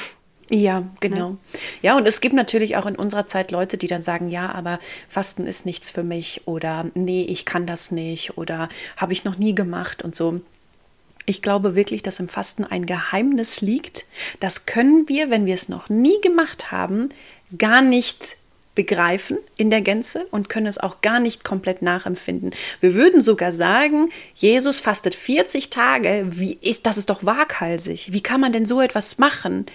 Ja, 0.50 0.84
genau. 1.00 1.30
Ne? 1.30 1.36
Ja, 1.82 1.96
und 1.96 2.06
es 2.06 2.20
gibt 2.20 2.34
natürlich 2.34 2.76
auch 2.76 2.86
in 2.86 2.96
unserer 2.96 3.26
Zeit 3.26 3.50
Leute, 3.50 3.76
die 3.76 3.86
dann 3.86 4.02
sagen, 4.02 4.28
ja, 4.28 4.52
aber 4.52 4.78
Fasten 5.08 5.46
ist 5.46 5.66
nichts 5.66 5.90
für 5.90 6.02
mich 6.02 6.42
oder 6.46 6.86
nee, 6.94 7.22
ich 7.22 7.44
kann 7.44 7.66
das 7.66 7.90
nicht 7.90 8.38
oder 8.38 8.68
habe 8.96 9.12
ich 9.12 9.24
noch 9.24 9.38
nie 9.38 9.54
gemacht 9.54 10.02
und 10.02 10.14
so. 10.14 10.40
Ich 11.28 11.42
glaube 11.42 11.74
wirklich, 11.74 12.02
dass 12.02 12.20
im 12.20 12.28
Fasten 12.28 12.64
ein 12.64 12.86
Geheimnis 12.86 13.60
liegt. 13.60 14.06
Das 14.40 14.64
können 14.64 15.10
wir, 15.10 15.28
wenn 15.28 15.44
wir 15.44 15.54
es 15.54 15.68
noch 15.68 15.90
nie 15.90 16.18
gemacht 16.22 16.72
haben, 16.72 17.10
gar 17.58 17.82
nicht 17.82 18.38
begreifen 18.74 19.36
in 19.58 19.68
der 19.68 19.82
Gänze 19.82 20.26
und 20.30 20.48
können 20.48 20.68
es 20.68 20.78
auch 20.78 21.02
gar 21.02 21.20
nicht 21.20 21.44
komplett 21.44 21.82
nachempfinden. 21.82 22.52
Wir 22.80 22.94
würden 22.94 23.20
sogar 23.20 23.52
sagen, 23.52 24.08
Jesus 24.34 24.80
fastet 24.80 25.14
40 25.14 25.68
Tage. 25.68 26.24
Wie 26.30 26.56
ist 26.62 26.86
das 26.86 26.96
ist 26.96 27.10
doch 27.10 27.22
waghalsig. 27.22 28.10
Wie 28.10 28.22
kann 28.22 28.40
man 28.40 28.54
denn 28.54 28.64
so 28.64 28.80
etwas 28.80 29.18
machen? 29.18 29.66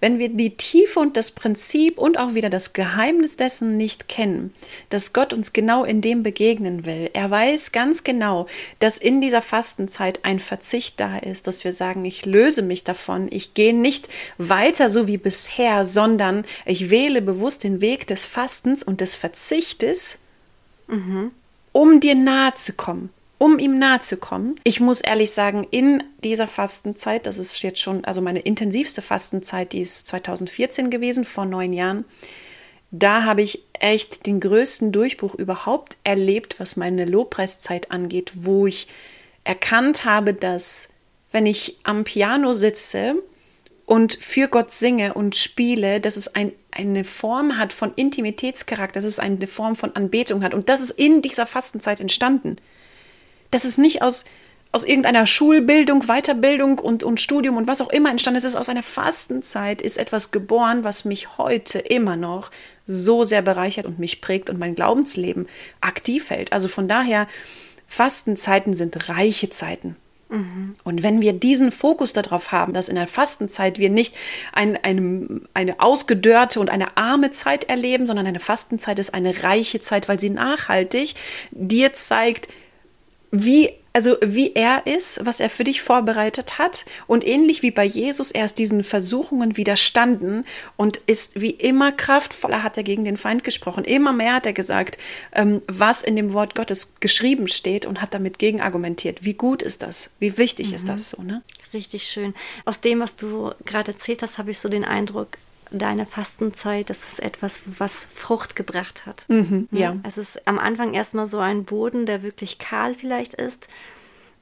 Wenn 0.00 0.18
wir 0.18 0.30
die 0.30 0.56
Tiefe 0.56 0.98
und 0.98 1.16
das 1.16 1.30
Prinzip 1.30 1.98
und 1.98 2.18
auch 2.18 2.34
wieder 2.34 2.50
das 2.50 2.72
Geheimnis 2.72 3.36
dessen 3.36 3.76
nicht 3.76 4.08
kennen, 4.08 4.54
dass 4.88 5.12
Gott 5.12 5.32
uns 5.32 5.52
genau 5.52 5.84
in 5.84 6.00
dem 6.00 6.22
begegnen 6.22 6.84
will. 6.84 7.10
Er 7.12 7.30
weiß 7.30 7.72
ganz 7.72 8.02
genau, 8.02 8.46
dass 8.78 8.98
in 8.98 9.20
dieser 9.20 9.42
Fastenzeit 9.42 10.20
ein 10.24 10.40
Verzicht 10.40 10.98
da 10.98 11.18
ist, 11.18 11.46
dass 11.46 11.64
wir 11.64 11.72
sagen, 11.72 12.04
ich 12.04 12.26
löse 12.26 12.62
mich 12.62 12.84
davon, 12.84 13.28
ich 13.30 13.54
gehe 13.54 13.74
nicht 13.74 14.08
weiter 14.38 14.90
so 14.90 15.06
wie 15.06 15.18
bisher, 15.18 15.84
sondern 15.84 16.44
ich 16.64 16.90
wähle 16.90 17.22
bewusst 17.22 17.64
den 17.64 17.80
Weg 17.80 18.06
des 18.06 18.24
Fastens 18.24 18.82
und 18.82 19.00
des 19.00 19.16
Verzichtes, 19.16 20.20
mhm. 20.88 21.30
um 21.72 22.00
dir 22.00 22.14
nahe 22.14 22.54
zu 22.54 22.72
kommen 22.72 23.10
um 23.40 23.58
ihm 23.58 23.78
nahe 23.78 24.00
zu 24.00 24.18
kommen. 24.18 24.56
Ich 24.64 24.80
muss 24.80 25.00
ehrlich 25.00 25.30
sagen, 25.30 25.66
in 25.70 26.02
dieser 26.22 26.46
Fastenzeit, 26.46 27.24
das 27.24 27.38
ist 27.38 27.62
jetzt 27.62 27.80
schon, 27.80 28.04
also 28.04 28.20
meine 28.20 28.40
intensivste 28.40 29.00
Fastenzeit, 29.00 29.72
die 29.72 29.80
ist 29.80 30.06
2014 30.08 30.90
gewesen, 30.90 31.24
vor 31.24 31.46
neun 31.46 31.72
Jahren, 31.72 32.04
da 32.90 33.24
habe 33.24 33.40
ich 33.40 33.64
echt 33.72 34.26
den 34.26 34.40
größten 34.40 34.92
Durchbruch 34.92 35.34
überhaupt 35.34 35.96
erlebt, 36.04 36.60
was 36.60 36.76
meine 36.76 37.06
Lobpreiszeit 37.06 37.90
angeht, 37.90 38.32
wo 38.42 38.66
ich 38.66 38.88
erkannt 39.42 40.04
habe, 40.04 40.34
dass 40.34 40.90
wenn 41.32 41.46
ich 41.46 41.78
am 41.82 42.04
Piano 42.04 42.52
sitze 42.52 43.14
und 43.86 44.18
für 44.20 44.48
Gott 44.48 44.70
singe 44.70 45.14
und 45.14 45.34
spiele, 45.34 45.98
dass 45.98 46.18
es 46.18 46.34
ein, 46.34 46.52
eine 46.72 47.04
Form 47.04 47.56
hat 47.56 47.72
von 47.72 47.94
Intimitätscharakter, 47.96 49.00
dass 49.00 49.06
es 49.06 49.18
eine 49.18 49.46
Form 49.46 49.76
von 49.76 49.96
Anbetung 49.96 50.42
hat. 50.42 50.52
Und 50.52 50.68
das 50.68 50.82
ist 50.82 50.90
in 50.90 51.22
dieser 51.22 51.46
Fastenzeit 51.46 52.00
entstanden. 52.00 52.56
Das 53.50 53.64
ist 53.64 53.78
nicht 53.78 54.02
aus, 54.02 54.24
aus 54.72 54.84
irgendeiner 54.84 55.26
Schulbildung, 55.26 56.02
Weiterbildung 56.06 56.78
und, 56.78 57.02
und 57.02 57.20
Studium 57.20 57.56
und 57.56 57.66
was 57.66 57.80
auch 57.80 57.90
immer 57.90 58.10
entstanden 58.10 58.38
ist. 58.38 58.44
Es 58.44 58.52
ist 58.52 58.58
aus 58.58 58.68
einer 58.68 58.82
Fastenzeit, 58.82 59.82
ist 59.82 59.98
etwas 59.98 60.30
geboren, 60.30 60.84
was 60.84 61.04
mich 61.04 61.38
heute 61.38 61.78
immer 61.78 62.16
noch 62.16 62.50
so 62.86 63.24
sehr 63.24 63.42
bereichert 63.42 63.86
und 63.86 63.98
mich 63.98 64.20
prägt 64.20 64.50
und 64.50 64.58
mein 64.58 64.74
Glaubensleben 64.74 65.48
aktiv 65.80 66.30
hält. 66.30 66.52
Also 66.52 66.68
von 66.68 66.88
daher, 66.88 67.26
Fastenzeiten 67.88 68.72
sind 68.72 69.08
reiche 69.08 69.50
Zeiten. 69.50 69.96
Mhm. 70.28 70.76
Und 70.84 71.02
wenn 71.02 71.20
wir 71.20 71.32
diesen 71.32 71.72
Fokus 71.72 72.12
darauf 72.12 72.52
haben, 72.52 72.72
dass 72.72 72.88
in 72.88 72.94
der 72.94 73.08
Fastenzeit 73.08 73.80
wir 73.80 73.90
nicht 73.90 74.14
ein, 74.52 74.78
eine, 74.82 75.40
eine 75.54 75.80
ausgedörrte 75.80 76.60
und 76.60 76.70
eine 76.70 76.96
arme 76.96 77.32
Zeit 77.32 77.64
erleben, 77.64 78.06
sondern 78.06 78.28
eine 78.28 78.38
Fastenzeit 78.38 79.00
ist 79.00 79.12
eine 79.12 79.42
reiche 79.42 79.80
Zeit, 79.80 80.08
weil 80.08 80.20
sie 80.20 80.30
nachhaltig 80.30 81.14
dir 81.50 81.92
zeigt, 81.92 82.48
wie 83.30 83.70
also 83.92 84.16
wie 84.24 84.54
er 84.54 84.86
ist, 84.86 85.24
was 85.24 85.40
er 85.40 85.50
für 85.50 85.64
dich 85.64 85.82
vorbereitet 85.82 86.58
hat. 86.58 86.84
Und 87.06 87.26
ähnlich 87.26 87.62
wie 87.62 87.70
bei 87.70 87.84
Jesus, 87.84 88.30
er 88.30 88.44
ist 88.44 88.58
diesen 88.58 88.84
Versuchungen 88.84 89.56
widerstanden 89.56 90.44
und 90.76 90.98
ist 91.06 91.40
wie 91.40 91.50
immer 91.50 91.90
kraftvoller, 91.90 92.62
hat 92.62 92.76
er 92.76 92.82
gegen 92.82 93.04
den 93.04 93.16
Feind 93.16 93.42
gesprochen. 93.42 93.84
Immer 93.84 94.12
mehr 94.12 94.34
hat 94.34 94.46
er 94.46 94.52
gesagt, 94.52 94.98
ähm, 95.32 95.62
was 95.66 96.02
in 96.02 96.16
dem 96.16 96.32
Wort 96.32 96.54
Gottes 96.54 96.96
geschrieben 97.00 97.48
steht 97.48 97.84
und 97.84 98.00
hat 98.00 98.14
damit 98.14 98.38
gegenargumentiert. 98.38 99.24
Wie 99.24 99.34
gut 99.34 99.62
ist 99.62 99.82
das? 99.82 100.14
Wie 100.20 100.38
wichtig 100.38 100.68
mhm. 100.68 100.74
ist 100.74 100.88
das 100.88 101.10
so, 101.10 101.22
ne? 101.22 101.42
Richtig 101.72 102.04
schön. 102.04 102.34
Aus 102.64 102.80
dem, 102.80 103.00
was 103.00 103.16
du 103.16 103.52
gerade 103.64 103.92
erzählt 103.92 104.22
hast, 104.22 104.38
habe 104.38 104.50
ich 104.50 104.58
so 104.58 104.68
den 104.68 104.84
Eindruck, 104.84 105.38
deine 105.70 106.06
Fastenzeit, 106.06 106.90
das 106.90 107.08
ist 107.08 107.20
etwas, 107.20 107.62
was 107.78 108.08
Frucht 108.14 108.56
gebracht 108.56 109.06
hat. 109.06 109.24
Mhm, 109.28 109.68
ja. 109.70 109.96
Es 110.02 110.18
ist 110.18 110.46
am 110.46 110.58
Anfang 110.58 110.94
erstmal 110.94 111.26
so 111.26 111.38
ein 111.38 111.64
Boden, 111.64 112.06
der 112.06 112.22
wirklich 112.22 112.58
kahl 112.58 112.94
vielleicht 112.94 113.34
ist, 113.34 113.68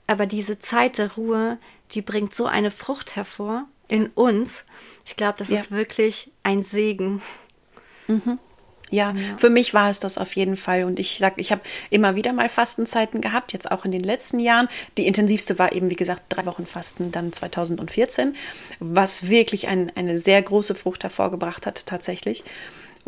aber 0.06 0.26
diese 0.26 0.58
Zeit 0.58 0.98
der 0.98 1.12
Ruhe, 1.12 1.58
die 1.92 2.02
bringt 2.02 2.34
so 2.34 2.46
eine 2.46 2.70
Frucht 2.70 3.16
hervor 3.16 3.66
in 3.88 4.06
uns. 4.08 4.64
Ich 5.04 5.16
glaube, 5.16 5.34
das 5.38 5.48
ja. 5.48 5.58
ist 5.58 5.70
wirklich 5.70 6.30
ein 6.42 6.62
Segen. 6.62 7.22
Mhm. 8.06 8.38
Ja, 8.90 9.12
ja, 9.12 9.14
für 9.36 9.50
mich 9.50 9.74
war 9.74 9.90
es 9.90 10.00
das 10.00 10.18
auf 10.18 10.34
jeden 10.36 10.56
Fall. 10.56 10.84
Und 10.84 10.98
ich 10.98 11.18
sag, 11.18 11.34
ich 11.36 11.52
habe 11.52 11.60
immer 11.90 12.14
wieder 12.14 12.32
mal 12.32 12.48
Fastenzeiten 12.48 13.20
gehabt, 13.20 13.52
jetzt 13.52 13.70
auch 13.70 13.84
in 13.84 13.90
den 13.90 14.02
letzten 14.02 14.40
Jahren. 14.40 14.68
Die 14.96 15.06
intensivste 15.06 15.58
war 15.58 15.72
eben, 15.72 15.90
wie 15.90 15.96
gesagt, 15.96 16.22
drei 16.28 16.46
Wochen 16.46 16.66
Fasten, 16.66 17.12
dann 17.12 17.32
2014, 17.32 18.34
was 18.80 19.28
wirklich 19.28 19.68
ein, 19.68 19.92
eine 19.94 20.18
sehr 20.18 20.40
große 20.40 20.74
Frucht 20.74 21.02
hervorgebracht 21.02 21.66
hat, 21.66 21.86
tatsächlich 21.86 22.44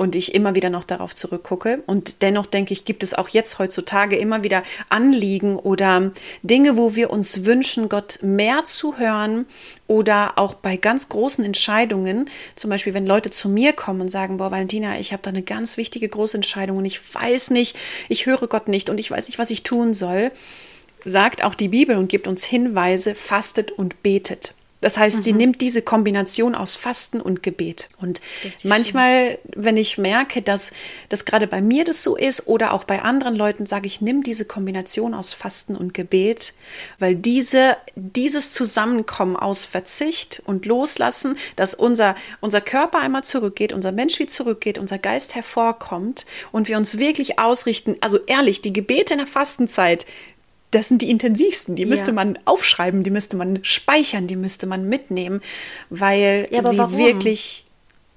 und 0.01 0.17
ich 0.17 0.35
immer 0.35 0.55
wieder 0.55 0.71
noch 0.71 0.85
darauf 0.85 1.15
zurückgucke. 1.15 1.83
Und 1.87 2.23
dennoch 2.23 2.47
denke 2.47 2.73
ich, 2.73 2.87
gibt 2.87 3.03
es 3.03 3.13
auch 3.13 3.29
jetzt 3.29 3.59
heutzutage 3.59 4.17
immer 4.17 4.43
wieder 4.43 4.63
Anliegen 4.89 5.57
oder 5.57 6.13
Dinge, 6.43 6.79
wo 6.79 6.95
wir 6.95 7.11
uns 7.11 7.45
wünschen, 7.45 7.91
Gott 7.91 8.19
mehr 8.23 8.65
zu 8.65 8.97
hören 8.97 9.45
oder 9.89 10.39
auch 10.39 10.55
bei 10.55 10.79
ganz 10.79 11.11
großen 11.11 11.45
Entscheidungen, 11.45 12.31
zum 12.57 12.71
Beispiel 12.71 12.95
wenn 12.95 13.05
Leute 13.05 13.29
zu 13.29 13.51
mir 13.51 13.75
kommen 13.75 14.01
und 14.01 14.09
sagen, 14.09 14.39
boah, 14.39 14.51
Valentina, 14.51 14.99
ich 14.99 15.13
habe 15.13 15.23
da 15.23 15.29
eine 15.29 15.43
ganz 15.43 15.77
wichtige 15.77 16.09
große 16.09 16.39
Entscheidung 16.39 16.79
und 16.79 16.87
ich 16.87 17.15
weiß 17.15 17.51
nicht, 17.51 17.77
ich 18.09 18.25
höre 18.25 18.49
Gott 18.49 18.69
nicht 18.69 18.89
und 18.89 18.97
ich 18.97 19.11
weiß 19.11 19.29
nicht, 19.29 19.39
was 19.39 19.51
ich 19.51 19.65
tun 19.65 19.93
soll, 19.93 20.33
sagt 21.05 21.45
auch 21.45 21.55
die 21.55 21.69
Bibel 21.69 21.99
und 21.99 22.09
gibt 22.09 22.27
uns 22.27 22.43
Hinweise, 22.43 23.15
fastet 23.15 23.71
und 23.71 24.03
betet. 24.03 24.55
Das 24.81 24.97
heißt, 24.97 25.19
mhm. 25.19 25.23
sie 25.23 25.33
nimmt 25.33 25.61
diese 25.61 25.83
Kombination 25.83 26.55
aus 26.55 26.75
Fasten 26.75 27.21
und 27.21 27.43
Gebet. 27.43 27.91
Und 28.01 28.21
Richtig 28.45 28.65
manchmal, 28.65 29.39
schön. 29.43 29.65
wenn 29.65 29.77
ich 29.77 29.99
merke, 29.99 30.43
dass 30.43 30.73
das 31.09 31.25
gerade 31.25 31.47
bei 31.47 31.61
mir 31.61 31.85
das 31.85 32.03
so 32.03 32.17
ist 32.17 32.47
oder 32.47 32.73
auch 32.73 32.85
bei 32.85 33.03
anderen 33.03 33.37
Leuten, 33.37 33.67
sage 33.67 33.87
ich, 33.87 34.01
nimm 34.01 34.23
diese 34.23 34.45
Kombination 34.45 35.15
aus 35.15 35.35
Fasten 35.35 35.77
und 35.77 35.95
Gebet, 35.95 36.55
weil 36.99 37.15
diese, 37.15 37.77
dieses 37.95 38.53
Zusammenkommen 38.53 39.37
aus 39.37 39.65
Verzicht 39.65 40.43
und 40.47 40.67
Loslassen, 40.67 41.37
dass 41.57 41.75
unser, 41.75 42.15
unser 42.41 42.61
Körper 42.61 43.01
einmal 43.01 43.25
zurückgeht, 43.25 43.73
unser 43.73 43.93
Mensch 43.93 44.19
wie 44.19 44.27
zurückgeht, 44.27 44.79
unser 44.79 44.99
Geist 44.99 45.35
hervorkommt 45.35 46.25
und 46.53 46.69
wir 46.69 46.77
uns 46.77 46.99
wirklich 46.99 47.39
ausrichten, 47.39 47.97
also 48.01 48.19
ehrlich, 48.27 48.63
die 48.63 48.73
Gebete 48.73 49.15
in 49.15 49.19
der 49.19 49.27
Fastenzeit, 49.27 50.07
das 50.71 50.89
sind 50.89 51.03
die 51.03 51.11
intensivsten. 51.11 51.77
Die 51.77 51.87
müsste 51.87 52.09
ja. 52.09 52.15
man 52.15 52.39
aufschreiben, 52.45 53.03
die 53.03 53.11
müsste 53.11 53.37
man 53.37 53.65
speichern, 53.65 54.27
die 54.27 54.37
müsste 54.37 54.67
man 54.67 54.89
mitnehmen, 54.89 55.41
weil 55.89 56.47
ja, 56.51 56.63
sie 56.63 56.79
warum? 56.79 56.97
wirklich. 56.97 57.67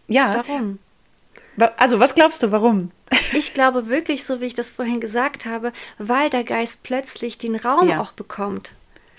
Ja. 0.07 0.43
Warum? 0.45 0.79
Also, 1.77 1.99
was 1.99 2.15
glaubst 2.15 2.43
du, 2.43 2.51
warum? 2.51 2.91
Ich 3.35 3.53
glaube 3.53 3.87
wirklich, 3.87 4.25
so 4.25 4.41
wie 4.41 4.45
ich 4.45 4.53
das 4.53 4.71
vorhin 4.71 4.99
gesagt 4.99 5.45
habe, 5.45 5.71
weil 5.97 6.29
der 6.29 6.43
Geist 6.43 6.83
plötzlich 6.83 7.37
den 7.37 7.55
Raum 7.55 7.87
ja. 7.87 8.01
auch 8.01 8.11
bekommt. 8.11 8.73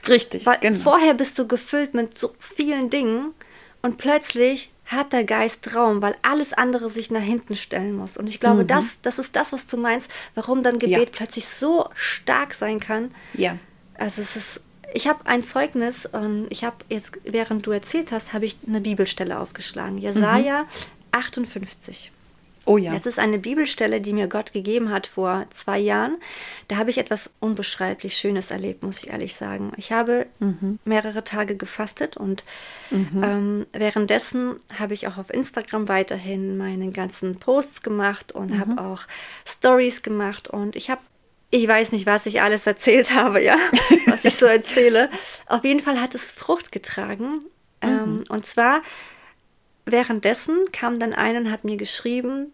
Richtig. 0.08 0.46
Weil 0.46 0.58
genau. 0.58 0.78
vorher 0.78 1.14
bist 1.14 1.38
du 1.38 1.46
gefüllt 1.46 1.94
mit 1.94 2.16
so 2.18 2.34
vielen 2.38 2.90
Dingen 2.90 3.34
und 3.82 3.98
plötzlich 3.98 4.70
hat 4.94 5.12
der 5.12 5.24
Geist 5.24 5.74
Raum, 5.74 6.02
weil 6.02 6.16
alles 6.22 6.52
andere 6.52 6.88
sich 6.88 7.10
nach 7.10 7.22
hinten 7.22 7.56
stellen 7.56 7.96
muss. 7.96 8.16
Und 8.16 8.28
ich 8.28 8.40
glaube, 8.40 8.62
mhm. 8.62 8.66
das, 8.68 9.00
das 9.02 9.18
ist 9.18 9.36
das, 9.36 9.52
was 9.52 9.66
du 9.66 9.76
meinst, 9.76 10.10
warum 10.34 10.62
dann 10.62 10.78
Gebet 10.78 10.98
ja. 10.98 11.12
plötzlich 11.12 11.46
so 11.46 11.88
stark 11.94 12.54
sein 12.54 12.80
kann. 12.80 13.10
Ja. 13.34 13.58
Also 13.96 14.22
es 14.22 14.36
ist, 14.36 14.64
ich 14.92 15.06
habe 15.06 15.26
ein 15.26 15.42
Zeugnis, 15.42 16.06
und 16.06 16.46
ich 16.50 16.64
habe 16.64 16.76
jetzt, 16.88 17.12
während 17.24 17.66
du 17.66 17.70
erzählt 17.70 18.12
hast, 18.12 18.32
habe 18.32 18.44
ich 18.44 18.56
eine 18.66 18.80
Bibelstelle 18.80 19.38
aufgeschlagen. 19.38 19.98
Jesaja 19.98 20.62
mhm. 20.62 20.68
58. 21.12 22.12
Oh 22.66 22.78
ja. 22.78 22.94
Es 22.94 23.06
ist 23.06 23.18
eine 23.18 23.38
Bibelstelle, 23.38 24.00
die 24.00 24.12
mir 24.12 24.26
Gott 24.26 24.52
gegeben 24.52 24.90
hat 24.90 25.06
vor 25.06 25.46
zwei 25.50 25.78
Jahren. 25.78 26.16
Da 26.68 26.76
habe 26.76 26.90
ich 26.90 26.98
etwas 26.98 27.34
unbeschreiblich 27.40 28.16
Schönes 28.16 28.50
erlebt, 28.50 28.82
muss 28.82 29.02
ich 29.02 29.10
ehrlich 29.10 29.34
sagen. 29.34 29.72
Ich 29.76 29.92
habe 29.92 30.26
mhm. 30.38 30.78
mehrere 30.84 31.24
Tage 31.24 31.56
gefastet 31.56 32.16
und 32.16 32.44
mhm. 32.90 33.22
ähm, 33.22 33.66
währenddessen 33.72 34.56
habe 34.78 34.94
ich 34.94 35.06
auch 35.06 35.18
auf 35.18 35.32
Instagram 35.32 35.88
weiterhin 35.88 36.56
meine 36.56 36.90
ganzen 36.90 37.38
Posts 37.38 37.82
gemacht 37.82 38.32
und 38.32 38.52
mhm. 38.52 38.60
habe 38.60 38.80
auch 38.82 39.02
Stories 39.44 40.02
gemacht 40.02 40.48
und 40.48 40.76
ich 40.76 40.90
habe 40.90 41.02
ich 41.50 41.68
weiß 41.68 41.92
nicht, 41.92 42.06
was 42.06 42.26
ich 42.26 42.42
alles 42.42 42.66
erzählt 42.66 43.12
habe, 43.12 43.40
ja, 43.40 43.56
was 44.06 44.24
ich 44.24 44.34
so 44.34 44.46
erzähle. 44.46 45.08
Auf 45.46 45.64
jeden 45.64 45.78
Fall 45.80 46.00
hat 46.00 46.14
es 46.16 46.32
Frucht 46.32 46.72
getragen. 46.72 47.44
Ähm, 47.80 48.16
mhm. 48.16 48.24
und 48.28 48.44
zwar 48.44 48.82
währenddessen 49.86 50.56
kam 50.72 50.98
dann 50.98 51.12
einer 51.12 51.40
und 51.40 51.50
hat 51.50 51.64
mir 51.64 51.76
geschrieben, 51.76 52.52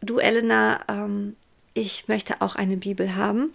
du 0.00 0.18
Elena, 0.18 0.80
ähm, 0.88 1.36
ich 1.74 2.08
möchte 2.08 2.40
auch 2.40 2.54
eine 2.54 2.76
Bibel 2.76 3.16
haben. 3.16 3.52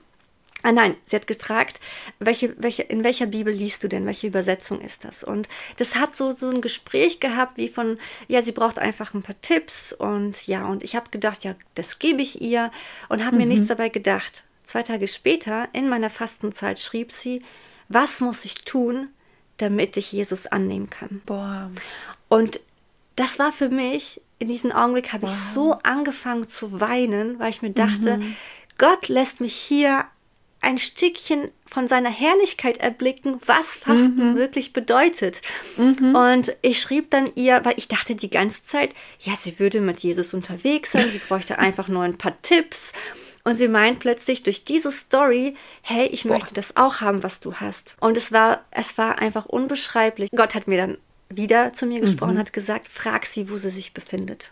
Ah 0.63 0.71
nein, 0.71 0.95
sie 1.05 1.15
hat 1.15 1.27
gefragt, 1.27 1.79
welche, 2.17 2.55
welche, 2.57 2.81
in 2.81 3.03
welcher 3.03 3.27
Bibel 3.27 3.53
liest 3.53 3.83
du 3.83 3.87
denn? 3.87 4.07
Welche 4.07 4.27
Übersetzung 4.27 4.81
ist 4.81 5.05
das? 5.05 5.23
Und 5.23 5.47
das 5.77 5.95
hat 5.95 6.15
so, 6.15 6.31
so 6.31 6.49
ein 6.49 6.61
Gespräch 6.61 7.19
gehabt, 7.19 7.57
wie 7.57 7.69
von, 7.69 7.99
ja, 8.27 8.41
sie 8.41 8.53
braucht 8.53 8.79
einfach 8.79 9.13
ein 9.13 9.21
paar 9.21 9.39
Tipps 9.41 9.93
und 9.93 10.47
ja, 10.47 10.65
und 10.65 10.83
ich 10.83 10.95
habe 10.95 11.11
gedacht, 11.11 11.43
ja, 11.43 11.53
das 11.75 11.99
gebe 11.99 12.23
ich 12.23 12.41
ihr 12.41 12.71
und 13.07 13.23
habe 13.23 13.35
mhm. 13.35 13.43
mir 13.43 13.47
nichts 13.47 13.67
dabei 13.67 13.89
gedacht. 13.89 14.45
Zwei 14.63 14.81
Tage 14.81 15.07
später, 15.07 15.69
in 15.73 15.89
meiner 15.89 16.09
Fastenzeit, 16.09 16.79
schrieb 16.79 17.11
sie, 17.11 17.43
was 17.87 18.19
muss 18.19 18.43
ich 18.43 18.65
tun, 18.65 19.09
damit 19.57 19.95
ich 19.95 20.11
Jesus 20.11 20.47
annehmen 20.47 20.89
kann? 20.89 21.21
Boah. 21.25 21.71
Und 22.29 22.59
das 23.17 23.39
war 23.39 23.51
für 23.51 23.69
mich, 23.69 24.21
in 24.39 24.47
diesem 24.47 24.71
Augenblick 24.71 25.11
habe 25.11 25.23
wow. 25.23 25.29
ich 25.29 25.35
so 25.35 25.73
angefangen 25.83 26.47
zu 26.47 26.79
weinen, 26.79 27.39
weil 27.39 27.49
ich 27.49 27.61
mir 27.61 27.71
dachte, 27.71 28.17
mhm. 28.17 28.35
Gott 28.77 29.09
lässt 29.09 29.41
mich 29.41 29.55
hier 29.55 30.05
ein 30.61 30.77
Stückchen 30.77 31.51
von 31.65 31.87
seiner 31.87 32.09
Herrlichkeit 32.09 32.77
erblicken, 32.77 33.39
was 33.45 33.75
Fasten 33.75 34.33
mhm. 34.33 34.35
wirklich 34.35 34.73
bedeutet. 34.73 35.41
Mhm. 35.77 36.15
Und 36.15 36.55
ich 36.61 36.79
schrieb 36.79 37.11
dann 37.11 37.31
ihr, 37.35 37.63
weil 37.63 37.75
ich 37.77 37.87
dachte 37.87 38.15
die 38.15 38.29
ganze 38.29 38.63
Zeit, 38.63 38.93
ja, 39.19 39.35
sie 39.35 39.59
würde 39.59 39.81
mit 39.81 39.99
Jesus 39.99 40.33
unterwegs 40.33 40.91
sein, 40.91 41.07
sie 41.09 41.19
bräuchte 41.19 41.59
einfach 41.59 41.87
nur 41.87 42.03
ein 42.03 42.17
paar 42.17 42.39
Tipps. 42.41 42.93
Und 43.43 43.55
sie 43.55 43.69
meint 43.69 43.99
plötzlich 43.99 44.43
durch 44.43 44.65
diese 44.65 44.91
Story, 44.91 45.55
hey, 45.81 46.07
ich 46.07 46.23
Boah. 46.23 46.33
möchte 46.33 46.53
das 46.53 46.75
auch 46.75 47.01
haben, 47.01 47.23
was 47.23 47.39
du 47.39 47.55
hast. 47.55 47.95
Und 48.01 48.17
es 48.17 48.31
war, 48.31 48.65
es 48.71 48.97
war 48.97 49.19
einfach 49.19 49.45
unbeschreiblich. 49.45 50.29
Gott 50.35 50.53
hat 50.53 50.67
mir 50.67 50.77
dann 50.77 50.97
wieder 51.29 51.73
zu 51.73 51.85
mir 51.85 51.99
gesprochen, 51.99 52.35
mhm. 52.35 52.39
hat 52.39 52.53
gesagt, 52.53 52.87
frag 52.87 53.25
sie, 53.25 53.49
wo 53.49 53.57
sie 53.57 53.69
sich 53.69 53.93
befindet. 53.93 54.51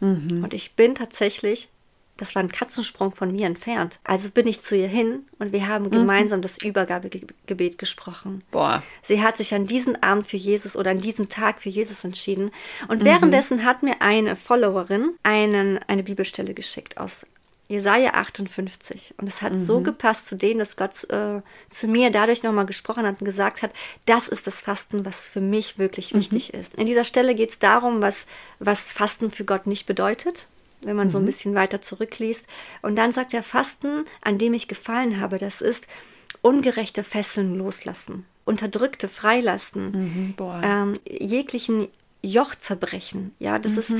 Mhm. 0.00 0.42
Und 0.42 0.54
ich 0.54 0.74
bin 0.74 0.94
tatsächlich, 0.94 1.68
das 2.16 2.34
war 2.34 2.42
ein 2.42 2.52
Katzensprung 2.52 3.12
von 3.12 3.32
mir 3.32 3.46
entfernt. 3.46 3.98
Also 4.04 4.30
bin 4.30 4.46
ich 4.46 4.60
zu 4.60 4.76
ihr 4.76 4.88
hin 4.88 5.24
und 5.38 5.52
wir 5.52 5.66
haben 5.66 5.86
mhm. 5.86 5.90
gemeinsam 5.90 6.42
das 6.42 6.62
Übergabegebet 6.62 7.78
gesprochen. 7.78 8.42
Boah. 8.50 8.82
Sie 9.02 9.22
hat 9.22 9.36
sich 9.36 9.54
an 9.54 9.66
diesem 9.66 9.96
Abend 10.00 10.26
für 10.26 10.36
Jesus 10.36 10.76
oder 10.76 10.92
an 10.92 11.00
diesem 11.00 11.28
Tag 11.28 11.60
für 11.60 11.70
Jesus 11.70 12.04
entschieden. 12.04 12.50
Und 12.88 13.02
mhm. 13.02 13.06
währenddessen 13.06 13.64
hat 13.64 13.82
mir 13.82 14.00
eine 14.00 14.36
Followerin 14.36 15.14
einen, 15.22 15.78
eine 15.86 16.02
Bibelstelle 16.02 16.54
geschickt 16.54 16.98
aus 16.98 17.26
Jesaja 17.68 18.14
58. 18.14 19.14
Und 19.16 19.26
es 19.26 19.40
hat 19.40 19.52
mhm. 19.52 19.64
so 19.64 19.80
gepasst 19.80 20.26
zu 20.26 20.36
dem, 20.36 20.58
dass 20.58 20.76
Gott 20.76 21.04
äh, 21.10 21.40
zu 21.68 21.88
mir 21.88 22.10
dadurch 22.10 22.42
nochmal 22.42 22.66
gesprochen 22.66 23.06
hat 23.06 23.20
und 23.20 23.24
gesagt 23.24 23.62
hat, 23.62 23.72
das 24.06 24.28
ist 24.28 24.46
das 24.46 24.60
Fasten, 24.60 25.04
was 25.04 25.24
für 25.24 25.40
mich 25.40 25.78
wirklich 25.78 26.12
mhm. 26.12 26.18
wichtig 26.18 26.52
ist. 26.52 26.74
In 26.74 26.86
dieser 26.86 27.04
Stelle 27.04 27.34
geht 27.34 27.50
es 27.50 27.58
darum, 27.58 28.02
was, 28.02 28.26
was 28.58 28.90
Fasten 28.90 29.30
für 29.30 29.44
Gott 29.44 29.66
nicht 29.66 29.86
bedeutet, 29.86 30.46
wenn 30.82 30.96
man 30.96 31.06
mhm. 31.06 31.10
so 31.10 31.18
ein 31.18 31.22
mhm. 31.22 31.26
bisschen 31.26 31.54
weiter 31.54 31.80
zurückliest. 31.80 32.46
Und 32.82 32.96
dann 32.96 33.12
sagt 33.12 33.32
er, 33.32 33.42
Fasten, 33.42 34.04
an 34.20 34.38
dem 34.38 34.52
ich 34.52 34.68
gefallen 34.68 35.20
habe, 35.20 35.38
das 35.38 35.62
ist 35.62 35.86
ungerechte 36.42 37.02
Fesseln 37.02 37.56
loslassen, 37.56 38.26
unterdrückte 38.44 39.08
freilassen, 39.08 40.34
mhm, 40.36 40.60
ähm, 40.62 41.00
jeglichen 41.08 41.88
Joch 42.24 42.54
zerbrechen. 42.54 43.34
Ja, 43.38 43.58
das 43.58 43.72
mhm. 43.72 43.78
ist 43.78 43.94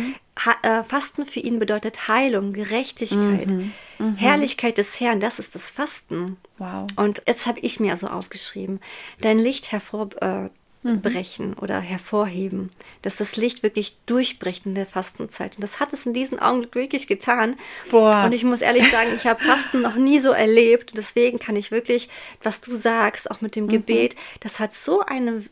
äh, 0.62 0.82
Fasten 0.82 1.24
für 1.24 1.40
ihn 1.40 1.58
bedeutet 1.58 2.08
Heilung, 2.08 2.52
Gerechtigkeit, 2.52 3.50
mhm. 3.50 3.72
Mhm. 3.98 4.16
Herrlichkeit 4.16 4.78
des 4.78 4.98
Herrn. 5.00 5.20
Das 5.20 5.38
ist 5.38 5.54
das 5.54 5.70
Fasten. 5.70 6.36
Wow. 6.58 6.86
Und 6.96 7.22
jetzt 7.26 7.46
habe 7.46 7.60
ich 7.60 7.80
mir 7.80 7.96
so 7.96 8.08
aufgeschrieben: 8.08 8.80
Dein 9.20 9.38
Licht 9.38 9.72
hervorbrechen 9.72 10.52
äh, 10.82 11.48
mhm. 11.48 11.58
oder 11.60 11.80
hervorheben, 11.80 12.70
dass 13.02 13.16
das 13.16 13.36
Licht 13.36 13.62
wirklich 13.62 13.96
durchbricht 14.06 14.66
in 14.66 14.74
der 14.74 14.86
Fastenzeit. 14.86 15.56
Und 15.56 15.62
das 15.62 15.78
hat 15.78 15.92
es 15.92 16.06
in 16.06 16.14
diesem 16.14 16.38
Augenblick 16.38 16.74
wirklich 16.74 17.06
getan. 17.06 17.56
Boah. 17.90 18.24
Und 18.24 18.32
ich 18.32 18.44
muss 18.44 18.60
ehrlich 18.60 18.90
sagen, 18.90 19.10
ich 19.14 19.26
habe 19.26 19.44
Fasten 19.44 19.82
noch 19.82 19.96
nie 19.96 20.18
so 20.18 20.30
erlebt. 20.30 20.92
Und 20.92 20.98
deswegen 20.98 21.38
kann 21.38 21.56
ich 21.56 21.70
wirklich, 21.70 22.08
was 22.42 22.60
du 22.60 22.74
sagst, 22.74 23.30
auch 23.30 23.40
mit 23.40 23.54
dem 23.54 23.66
mhm. 23.66 23.70
Gebet, 23.70 24.16
das 24.40 24.58
hat 24.58 24.72
so 24.72 25.00
eine 25.00 25.44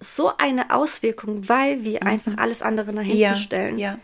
so 0.00 0.32
eine 0.38 0.74
Auswirkung, 0.74 1.48
weil 1.48 1.84
wir 1.84 2.00
mhm. 2.00 2.08
einfach 2.08 2.38
alles 2.38 2.62
andere 2.62 2.92
nach 2.92 3.02
hinten 3.02 3.18
ja, 3.18 3.36
stellen. 3.36 3.78
Ja. 3.78 3.98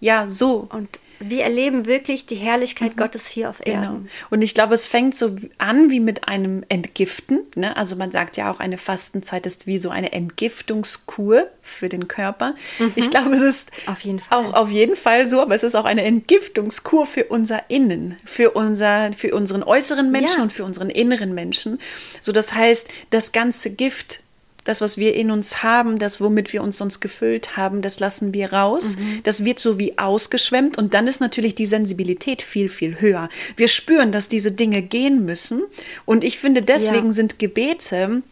ja, 0.00 0.28
so. 0.28 0.66
Und 0.70 0.98
wir 1.20 1.42
erleben 1.42 1.86
wirklich 1.86 2.26
die 2.26 2.36
Herrlichkeit 2.36 2.94
mhm. 2.94 3.00
Gottes 3.00 3.26
hier 3.26 3.50
auf 3.50 3.60
Erden. 3.66 3.82
Genau. 3.82 4.00
Und 4.30 4.42
ich 4.42 4.54
glaube, 4.54 4.74
es 4.74 4.86
fängt 4.86 5.16
so 5.16 5.36
an 5.58 5.90
wie 5.90 6.00
mit 6.00 6.28
einem 6.28 6.64
Entgiften. 6.68 7.42
Ne? 7.56 7.76
Also 7.76 7.96
man 7.96 8.12
sagt 8.12 8.36
ja 8.36 8.50
auch, 8.50 8.60
eine 8.60 8.78
Fastenzeit 8.78 9.44
ist 9.44 9.66
wie 9.66 9.78
so 9.78 9.90
eine 9.90 10.12
Entgiftungskur 10.12 11.48
für 11.60 11.88
den 11.88 12.08
Körper. 12.08 12.54
Mhm. 12.78 12.92
Ich 12.94 13.10
glaube, 13.10 13.34
es 13.34 13.40
ist 13.40 13.72
auf 13.86 14.00
jeden 14.00 14.20
Fall. 14.20 14.38
auch 14.38 14.54
auf 14.54 14.70
jeden 14.70 14.96
Fall 14.96 15.26
so, 15.26 15.40
aber 15.40 15.54
es 15.54 15.64
ist 15.64 15.74
auch 15.74 15.84
eine 15.84 16.04
Entgiftungskur 16.04 17.06
für 17.06 17.24
unser 17.24 17.68
Innen, 17.68 18.16
für, 18.24 18.52
unser, 18.52 19.12
für 19.12 19.34
unseren 19.34 19.62
äußeren 19.62 20.10
Menschen 20.10 20.38
ja. 20.38 20.42
und 20.44 20.52
für 20.52 20.64
unseren 20.64 20.88
inneren 20.88 21.34
Menschen. 21.34 21.80
So 22.20 22.32
das 22.32 22.54
heißt, 22.54 22.88
das 23.10 23.32
ganze 23.32 23.74
Gift 23.74 24.20
das, 24.68 24.82
was 24.82 24.98
wir 24.98 25.14
in 25.14 25.30
uns 25.30 25.62
haben, 25.62 25.98
das, 25.98 26.20
womit 26.20 26.52
wir 26.52 26.62
uns 26.62 26.76
sonst 26.76 27.00
gefüllt 27.00 27.56
haben, 27.56 27.80
das 27.80 28.00
lassen 28.00 28.34
wir 28.34 28.52
raus. 28.52 28.96
Mhm. 28.96 29.22
Das 29.22 29.44
wird 29.44 29.58
so 29.58 29.78
wie 29.78 29.96
ausgeschwemmt 29.98 30.76
und 30.76 30.92
dann 30.92 31.06
ist 31.06 31.20
natürlich 31.20 31.54
die 31.54 31.64
Sensibilität 31.64 32.42
viel, 32.42 32.68
viel 32.68 33.00
höher. 33.00 33.30
Wir 33.56 33.68
spüren, 33.68 34.12
dass 34.12 34.28
diese 34.28 34.52
Dinge 34.52 34.82
gehen 34.82 35.24
müssen 35.24 35.62
und 36.04 36.22
ich 36.22 36.38
finde, 36.38 36.60
deswegen 36.60 37.06
ja. 37.06 37.12
sind 37.12 37.38
Gebete 37.38 38.22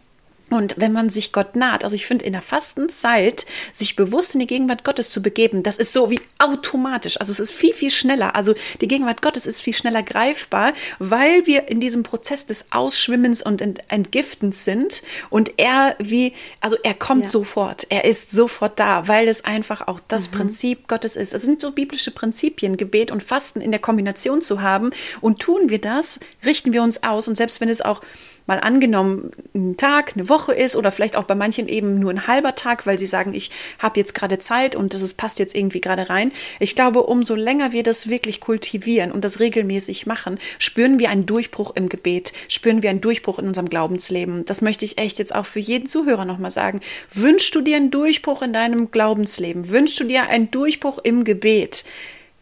und 0.57 0.75
wenn 0.79 0.93
man 0.93 1.11
sich 1.11 1.33
Gott 1.33 1.55
naht, 1.55 1.85
also 1.85 1.95
ich 1.95 2.07
finde 2.07 2.25
in 2.25 2.33
der 2.33 2.43
Fastenzeit, 2.43 3.47
sich 3.73 3.97
bewusst 3.97 4.35
in 4.35 4.41
die 4.41 4.47
Gegenwart 4.47 4.85
Gottes 4.85 5.11
zu 5.11 5.23
begeben, 5.23 5.63
das 5.63 5.77
ist 5.77 5.93
so 5.93 6.11
wie 6.11 6.21
automatisch. 6.39 7.21
Also 7.21 7.33
es 7.33 7.39
ist 7.39 7.53
viel, 7.53 7.75
viel 7.75 7.91
schneller. 7.91 8.35
Also 8.35 8.55
die 8.81 8.89
Gegenwart 8.89 9.23
Gottes 9.23 9.47
ist 9.47 9.61
viel 9.61 9.75
schneller 9.75 10.03
greifbar, 10.03 10.73
weil 10.99 11.47
wir 11.47 11.69
in 11.69 11.81
diesem 11.81 12.03
Prozess 12.03 12.47
des 12.47 12.73
Ausschwimmens 12.73 13.43
und 13.43 13.63
Entgiftens 13.89 14.65
sind. 14.65 15.03
Und 15.31 15.53
er 15.59 15.95
wie, 15.99 16.33
also 16.61 16.77
er 16.83 16.95
kommt 16.95 17.23
ja. 17.25 17.29
sofort. 17.29 17.87
Er 17.91 18.05
ist 18.05 18.31
sofort 18.31 18.79
da, 18.81 19.09
weil 19.09 19.29
es 19.29 19.45
einfach 19.45 19.87
auch 19.87 20.01
das 20.09 20.31
mhm. 20.31 20.37
Prinzip 20.37 20.89
Gottes 20.89 21.17
ist. 21.17 21.35
Es 21.35 21.43
sind 21.43 21.61
so 21.61 21.73
biblische 21.73 22.11
Prinzipien, 22.11 22.77
Gebet 22.77 23.11
und 23.11 23.23
Fasten 23.23 23.61
in 23.61 23.71
der 23.71 23.81
Kombination 23.81 24.41
zu 24.41 24.63
haben. 24.63 24.91
Und 25.21 25.41
tun 25.41 25.71
wir 25.71 25.81
das, 25.81 26.21
richten 26.45 26.73
wir 26.73 26.83
uns 26.83 27.03
aus. 27.03 27.29
Und 27.29 27.37
selbst 27.37 27.61
wenn 27.61 27.69
es 27.69 27.83
auch 27.83 28.01
mal 28.47 28.61
angenommen 28.61 29.31
ein 29.55 29.76
Tag, 29.76 30.12
eine 30.15 30.29
Woche 30.29 30.53
ist 30.53 30.76
oder 30.76 30.93
vielleicht 30.93 31.17
auch 31.17 31.25
bei 31.25 31.35
manchen 31.35 31.69
eben 31.69 31.99
nur 31.99 32.11
ein 32.11 32.26
halber 32.26 32.55
Tag, 32.55 32.87
weil 32.87 32.99
sie 32.99 33.07
sagen, 33.07 33.35
ich 33.35 33.50
habe 33.79 33.99
jetzt 33.99 34.15
gerade 34.15 34.38
Zeit 34.38 34.76
und 34.76 34.95
das 34.95 35.03
ist, 35.03 35.15
passt 35.15 35.38
jetzt 35.38 35.55
irgendwie 35.55 35.81
gerade 35.81 36.09
rein. 36.09 36.33
Ich 36.61 36.75
glaube, 36.75 37.03
umso 37.03 37.35
länger 37.35 37.73
wir 37.73 37.83
das 37.83 38.09
wirklich 38.09 38.41
kultivieren 38.41 39.12
und 39.12 39.25
das 39.25 39.41
regelmäßig 39.41 40.07
machen, 40.07 40.38
spüren 40.59 40.99
wir 40.99 41.11
einen 41.11 41.26
Durchbruch 41.26 41.75
im 41.75 41.88
Gebet, 41.88 42.33
spüren 42.49 42.83
wir 42.83 42.91
einen 42.91 43.00
Durchbruch 43.00 43.38
in 43.38 43.49
unserem 43.49 43.69
Glaubensleben. 43.69 44.45
Das 44.45 44.62
möchte 44.62 44.85
ich 44.85 44.99
echt 44.99 45.19
jetzt 45.19 45.35
auch 45.35 45.47
für 45.47 45.61
jeden 45.61 45.87
Zuhörer 45.87 46.25
nochmal 46.25 46.50
sagen. 46.50 46.81
Wünschst 47.12 47.55
du 47.55 47.61
dir 47.61 47.76
einen 47.76 47.91
Durchbruch 47.91 48.43
in 48.43 48.53
deinem 48.53 48.91
Glaubensleben? 48.91 49.71
Wünschst 49.71 49.99
du 50.00 50.04
dir 50.04 50.28
einen 50.28 50.50
Durchbruch 50.50 50.99
im 51.02 51.25
Gebet? 51.25 51.85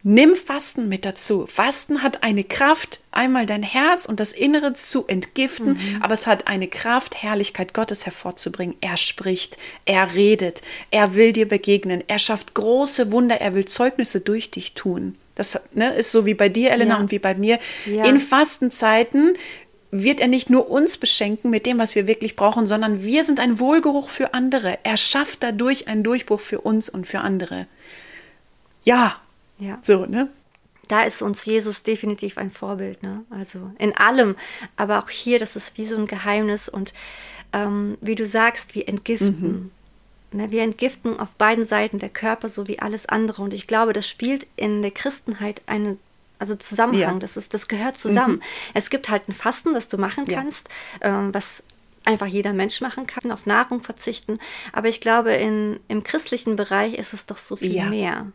Nimm 0.06 0.36
Fasten 0.36 0.90
mit 0.90 1.06
dazu. 1.06 1.46
Fasten 1.46 2.02
hat 2.02 2.22
eine 2.22 2.44
Kraft, 2.44 3.00
einmal 3.10 3.46
dein 3.46 3.62
Herz 3.62 4.04
und 4.04 4.20
das 4.20 4.34
Innere 4.34 4.74
zu 4.74 5.06
entgiften, 5.06 5.78
mhm. 5.78 6.02
aber 6.02 6.12
es 6.12 6.26
hat 6.26 6.46
eine 6.46 6.68
Kraft, 6.68 7.22
Herrlichkeit 7.22 7.72
Gottes 7.72 8.04
hervorzubringen. 8.04 8.76
Er 8.82 8.98
spricht, 8.98 9.56
er 9.86 10.14
redet, 10.14 10.60
er 10.90 11.14
will 11.14 11.32
dir 11.32 11.48
begegnen, 11.48 12.04
er 12.06 12.18
schafft 12.18 12.52
große 12.52 13.12
Wunder, 13.12 13.40
er 13.40 13.54
will 13.54 13.64
Zeugnisse 13.64 14.20
durch 14.20 14.50
dich 14.50 14.74
tun. 14.74 15.16
Das 15.36 15.58
ne, 15.72 15.94
ist 15.94 16.12
so 16.12 16.26
wie 16.26 16.34
bei 16.34 16.50
dir, 16.50 16.72
Elena, 16.72 16.96
ja. 16.96 17.00
und 17.00 17.10
wie 17.10 17.18
bei 17.18 17.34
mir. 17.34 17.58
Ja. 17.86 18.04
In 18.04 18.18
Fastenzeiten 18.18 19.32
wird 19.90 20.20
er 20.20 20.28
nicht 20.28 20.50
nur 20.50 20.70
uns 20.70 20.98
beschenken 20.98 21.48
mit 21.48 21.64
dem, 21.64 21.78
was 21.78 21.94
wir 21.94 22.06
wirklich 22.06 22.36
brauchen, 22.36 22.66
sondern 22.66 23.04
wir 23.04 23.24
sind 23.24 23.40
ein 23.40 23.58
Wohlgeruch 23.58 24.10
für 24.10 24.34
andere. 24.34 24.78
Er 24.82 24.98
schafft 24.98 25.42
dadurch 25.42 25.88
einen 25.88 26.02
Durchbruch 26.02 26.40
für 26.40 26.60
uns 26.60 26.90
und 26.90 27.06
für 27.06 27.20
andere. 27.20 27.66
Ja, 28.82 29.18
ja. 29.64 29.78
So, 29.82 30.06
ne? 30.06 30.28
Da 30.88 31.02
ist 31.02 31.22
uns 31.22 31.44
Jesus 31.44 31.82
definitiv 31.82 32.36
ein 32.36 32.50
Vorbild, 32.50 33.02
ne? 33.02 33.24
Also 33.30 33.70
in 33.78 33.96
allem, 33.96 34.36
aber 34.76 34.98
auch 34.98 35.08
hier, 35.08 35.38
das 35.38 35.56
ist 35.56 35.78
wie 35.78 35.84
so 35.84 35.96
ein 35.96 36.06
Geheimnis 36.06 36.68
und 36.68 36.92
ähm, 37.52 37.96
wie 38.00 38.14
du 38.14 38.26
sagst, 38.26 38.74
wir 38.74 38.88
entgiften. 38.88 39.70
Mhm. 40.32 40.38
Ne? 40.38 40.50
Wir 40.50 40.62
entgiften 40.62 41.18
auf 41.18 41.30
beiden 41.30 41.64
Seiten 41.64 41.98
der 41.98 42.08
Körper 42.08 42.48
sowie 42.48 42.80
alles 42.80 43.06
andere. 43.06 43.40
Und 43.42 43.54
ich 43.54 43.66
glaube, 43.66 43.92
das 43.92 44.08
spielt 44.08 44.46
in 44.56 44.82
der 44.82 44.90
Christenheit 44.90 45.62
eine 45.66 45.96
also 46.38 46.56
Zusammenhang, 46.56 47.14
ja. 47.14 47.18
das, 47.20 47.36
ist, 47.36 47.54
das 47.54 47.68
gehört 47.68 47.96
zusammen. 47.96 48.34
Mhm. 48.34 48.42
Es 48.74 48.90
gibt 48.90 49.08
halt 49.08 49.28
ein 49.28 49.32
Fasten, 49.32 49.72
das 49.72 49.88
du 49.88 49.96
machen 49.96 50.26
kannst, 50.26 50.68
ja. 51.00 51.20
ähm, 51.20 51.32
was 51.32 51.62
einfach 52.04 52.26
jeder 52.26 52.52
Mensch 52.52 52.80
machen 52.80 53.06
kann, 53.06 53.30
auf 53.30 53.46
Nahrung 53.46 53.80
verzichten. 53.80 54.38
Aber 54.72 54.88
ich 54.88 55.00
glaube, 55.00 55.32
in, 55.32 55.80
im 55.88 56.02
christlichen 56.02 56.56
Bereich 56.56 56.94
ist 56.94 57.14
es 57.14 57.24
doch 57.24 57.38
so 57.38 57.56
viel 57.56 57.74
ja. 57.74 57.86
mehr 57.86 58.26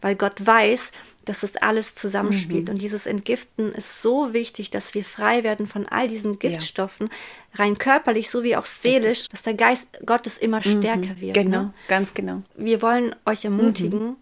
weil 0.00 0.16
Gott 0.16 0.44
weiß, 0.44 0.92
dass 1.28 1.40
das 1.40 1.56
alles 1.56 1.94
zusammenspielt. 1.94 2.68
Mhm. 2.68 2.74
Und 2.74 2.82
dieses 2.82 3.06
Entgiften 3.06 3.72
ist 3.72 4.00
so 4.00 4.32
wichtig, 4.32 4.70
dass 4.70 4.94
wir 4.94 5.04
frei 5.04 5.44
werden 5.44 5.66
von 5.66 5.86
all 5.86 6.08
diesen 6.08 6.38
Giftstoffen, 6.38 7.08
ja. 7.08 7.64
rein 7.64 7.76
körperlich 7.76 8.30
sowie 8.30 8.56
auch 8.56 8.66
seelisch, 8.66 9.06
Richtig. 9.06 9.28
dass 9.30 9.42
der 9.42 9.54
Geist 9.54 9.88
Gottes 10.06 10.38
immer 10.38 10.58
mhm. 10.64 10.78
stärker 10.78 11.20
wird. 11.20 11.34
Genau, 11.34 11.64
ne? 11.64 11.74
ganz 11.88 12.14
genau. 12.14 12.42
Wir 12.56 12.80
wollen 12.80 13.14
euch 13.26 13.44
ermutigen, 13.44 14.06
mhm. 14.08 14.16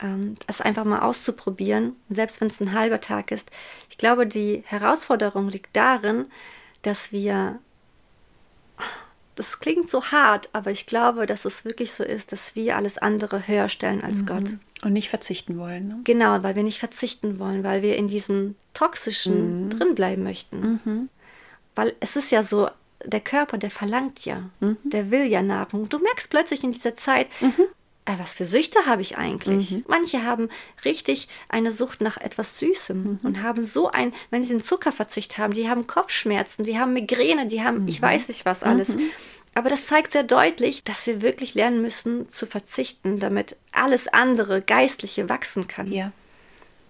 ähm, 0.00 0.36
das 0.46 0.60
einfach 0.60 0.84
mal 0.84 1.00
auszuprobieren, 1.00 1.96
selbst 2.08 2.40
wenn 2.40 2.48
es 2.48 2.60
ein 2.60 2.72
halber 2.72 3.00
Tag 3.00 3.32
ist. 3.32 3.50
Ich 3.90 3.98
glaube, 3.98 4.26
die 4.26 4.62
Herausforderung 4.66 5.48
liegt 5.48 5.74
darin, 5.74 6.26
dass 6.82 7.10
wir 7.10 7.58
das 9.38 9.60
klingt 9.60 9.88
so 9.88 10.04
hart, 10.06 10.48
aber 10.52 10.70
ich 10.70 10.86
glaube, 10.86 11.26
dass 11.26 11.44
es 11.44 11.64
wirklich 11.64 11.92
so 11.92 12.02
ist, 12.02 12.32
dass 12.32 12.56
wir 12.56 12.76
alles 12.76 12.98
andere 12.98 13.46
höher 13.46 13.68
stellen 13.68 14.02
als 14.02 14.22
mhm. 14.22 14.26
Gott. 14.26 14.44
Und 14.82 14.92
nicht 14.92 15.08
verzichten 15.08 15.58
wollen. 15.58 15.88
Ne? 15.88 16.00
Genau, 16.04 16.42
weil 16.42 16.56
wir 16.56 16.62
nicht 16.62 16.80
verzichten 16.80 17.38
wollen, 17.38 17.62
weil 17.62 17.82
wir 17.82 17.96
in 17.96 18.08
diesem 18.08 18.56
Toxischen 18.74 19.64
mhm. 19.64 19.70
drin 19.70 19.94
bleiben 19.94 20.22
möchten. 20.24 20.80
Mhm. 20.84 21.08
Weil 21.74 21.94
es 22.00 22.16
ist 22.16 22.32
ja 22.32 22.42
so, 22.42 22.68
der 23.04 23.20
Körper, 23.20 23.58
der 23.58 23.70
verlangt 23.70 24.24
ja, 24.24 24.50
mhm. 24.60 24.76
der 24.82 25.10
will 25.12 25.24
ja 25.26 25.42
Nahrung. 25.42 25.88
Du 25.88 25.98
merkst 25.98 26.30
plötzlich 26.30 26.64
in 26.64 26.72
dieser 26.72 26.96
Zeit, 26.96 27.28
mhm. 27.40 27.54
Was 28.16 28.34
für 28.34 28.46
Süchte 28.46 28.86
habe 28.86 29.02
ich 29.02 29.18
eigentlich? 29.18 29.72
Mhm. 29.72 29.84
Manche 29.88 30.22
haben 30.24 30.48
richtig 30.84 31.28
eine 31.48 31.70
Sucht 31.70 32.00
nach 32.00 32.16
etwas 32.16 32.58
Süßem 32.58 33.02
mhm. 33.02 33.18
und 33.22 33.42
haben 33.42 33.64
so 33.64 33.90
ein, 33.90 34.14
wenn 34.30 34.42
sie 34.44 34.54
einen 34.54 34.62
Zuckerverzicht 34.62 35.36
haben, 35.36 35.52
die 35.52 35.68
haben 35.68 35.86
Kopfschmerzen, 35.86 36.64
die 36.64 36.78
haben 36.78 36.92
Migräne, 36.92 37.46
die 37.46 37.62
haben, 37.62 37.86
ich 37.88 38.00
weiß 38.00 38.28
nicht 38.28 38.44
was 38.44 38.62
alles. 38.62 38.96
Aber 39.54 39.70
das 39.70 39.86
zeigt 39.86 40.12
sehr 40.12 40.22
deutlich, 40.22 40.84
dass 40.84 41.06
wir 41.06 41.20
wirklich 41.20 41.54
lernen 41.54 41.82
müssen 41.82 42.28
zu 42.28 42.46
verzichten, 42.46 43.18
damit 43.18 43.56
alles 43.72 44.06
andere, 44.06 44.62
Geistliche, 44.62 45.28
wachsen 45.28 45.66
kann. 45.66 45.90
Ja. 45.90 46.12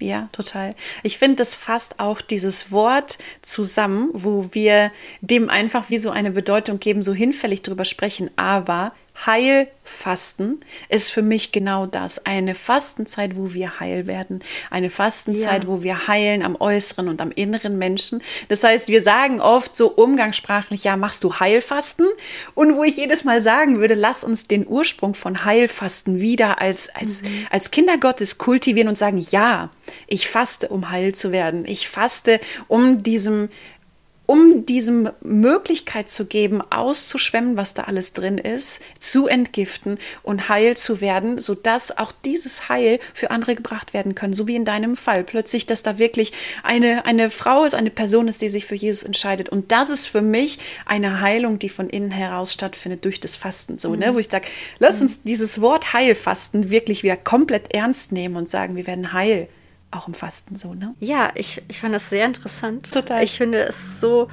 Ja, 0.00 0.28
total. 0.33 0.76
Ich 1.02 1.18
finde, 1.18 1.37
das 1.37 1.54
fasst 1.57 1.98
auch 1.98 2.20
dieses 2.20 2.70
Wort 2.70 3.18
zusammen, 3.42 4.11
wo 4.12 4.48
wir 4.52 4.92
dem 5.22 5.50
einfach 5.50 5.90
wie 5.90 5.98
so 5.98 6.11
eine 6.11 6.31
Bedeutung 6.31 6.78
geben, 6.78 7.02
so 7.02 7.12
hinfällig 7.12 7.62
drüber 7.62 7.85
sprechen, 7.85 8.31
aber 8.37 8.92
Heilfasten 9.26 10.61
ist 10.88 11.11
für 11.11 11.22
mich 11.22 11.50
genau 11.52 11.87
das. 11.87 12.24
Eine 12.24 12.54
Fastenzeit, 12.54 13.37
wo 13.37 13.52
wir 13.52 13.81
heil 13.81 14.07
werden. 14.07 14.40
Eine 14.70 14.90
Fastenzeit, 14.90 15.64
ja. 15.64 15.68
wo 15.68 15.83
wir 15.83 16.07
heilen 16.09 16.42
am 16.42 16.57
äußeren 16.57 17.09
und 17.09 17.20
am 17.20 17.31
inneren 17.31 17.78
Menschen. 17.78 18.22
Das 18.48 18.62
heißt, 18.64 18.88
wir 18.88 19.02
sagen 19.02 19.40
oft 19.40 19.74
so 19.74 19.88
umgangssprachlich, 19.88 20.85
ja, 20.85 20.96
machst 20.96 21.24
du 21.24 21.35
Heilfasten? 21.35 22.07
Und 22.54 22.76
wo 22.76 22.85
ich 22.85 22.96
jedes 22.96 23.24
Mal 23.24 23.42
sagen 23.42 23.81
würde, 23.81 23.94
lass 23.94 24.24
uns 24.24 24.46
den 24.46 24.66
Ursprung 24.66 25.14
von 25.14 25.44
Heilfasten 25.44 26.20
wieder 26.20 26.61
als, 26.61 26.88
als, 26.94 27.22
mhm. 27.22 27.46
als 27.50 27.70
Kinder 27.70 27.98
Gottes 27.98 28.38
kultivieren 28.38 28.88
und 28.88 28.98
sagen, 28.98 29.18
ja, 29.31 29.70
ich 30.07 30.28
faste, 30.28 30.68
um 30.68 30.90
heil 30.90 31.14
zu 31.14 31.33
werden. 31.33 31.64
Ich 31.66 31.88
faste, 31.88 32.40
um 32.68 33.02
diesem 33.02 33.48
um 34.28 34.66
diesem 34.66 35.08
Möglichkeit 35.22 36.10
zu 36.10 36.26
geben, 36.26 36.60
auszuschwemmen, 36.60 37.56
was 37.56 37.72
da 37.72 37.84
alles 37.84 38.12
drin 38.12 38.36
ist, 38.36 38.82
zu 39.00 39.26
entgiften 39.26 39.96
und 40.22 40.50
heil 40.50 40.76
zu 40.76 41.00
werden, 41.00 41.38
sodass 41.38 41.96
auch 41.96 42.12
dieses 42.26 42.68
Heil 42.68 43.00
für 43.14 43.30
andere 43.30 43.54
gebracht 43.54 43.94
werden 43.94 44.14
können, 44.14 44.34
so 44.34 44.46
wie 44.46 44.54
in 44.54 44.66
deinem 44.66 44.96
Fall. 44.96 45.24
Plötzlich, 45.24 45.64
dass 45.64 45.82
da 45.82 45.96
wirklich 45.96 46.34
eine, 46.62 47.06
eine 47.06 47.30
Frau 47.30 47.64
ist, 47.64 47.74
eine 47.74 47.88
Person 47.88 48.28
ist, 48.28 48.42
die 48.42 48.50
sich 48.50 48.66
für 48.66 48.74
Jesus 48.74 49.02
entscheidet. 49.02 49.48
Und 49.48 49.72
das 49.72 49.88
ist 49.88 50.04
für 50.04 50.20
mich 50.20 50.58
eine 50.84 51.22
Heilung, 51.22 51.58
die 51.58 51.70
von 51.70 51.88
innen 51.88 52.10
heraus 52.10 52.52
stattfindet 52.52 53.06
durch 53.06 53.20
das 53.20 53.34
Fasten. 53.34 53.78
So, 53.78 53.92
ne? 53.92 53.96
mhm. 53.96 54.00
ne? 54.02 54.14
Wo 54.14 54.18
ich 54.18 54.28
sage, 54.28 54.48
lass 54.78 55.00
uns 55.00 55.22
dieses 55.22 55.62
Wort 55.62 55.94
Heilfasten 55.94 56.68
wirklich 56.68 57.02
wieder 57.02 57.16
komplett 57.16 57.72
ernst 57.72 58.12
nehmen 58.12 58.36
und 58.36 58.50
sagen, 58.50 58.76
wir 58.76 58.86
werden 58.86 59.14
heil 59.14 59.48
auch 59.90 60.09
im 60.09 60.14
Fasten 60.14 60.57
so, 60.57 60.74
ne? 60.74 60.94
Ja, 61.01 61.33
ich, 61.35 61.62
ich 61.68 61.81
fand 61.81 61.94
das 61.94 62.11
sehr 62.11 62.27
interessant. 62.27 62.90
Total. 62.92 63.24
Ich 63.24 63.37
finde 63.37 63.61
es 63.66 64.01
so 64.01 64.29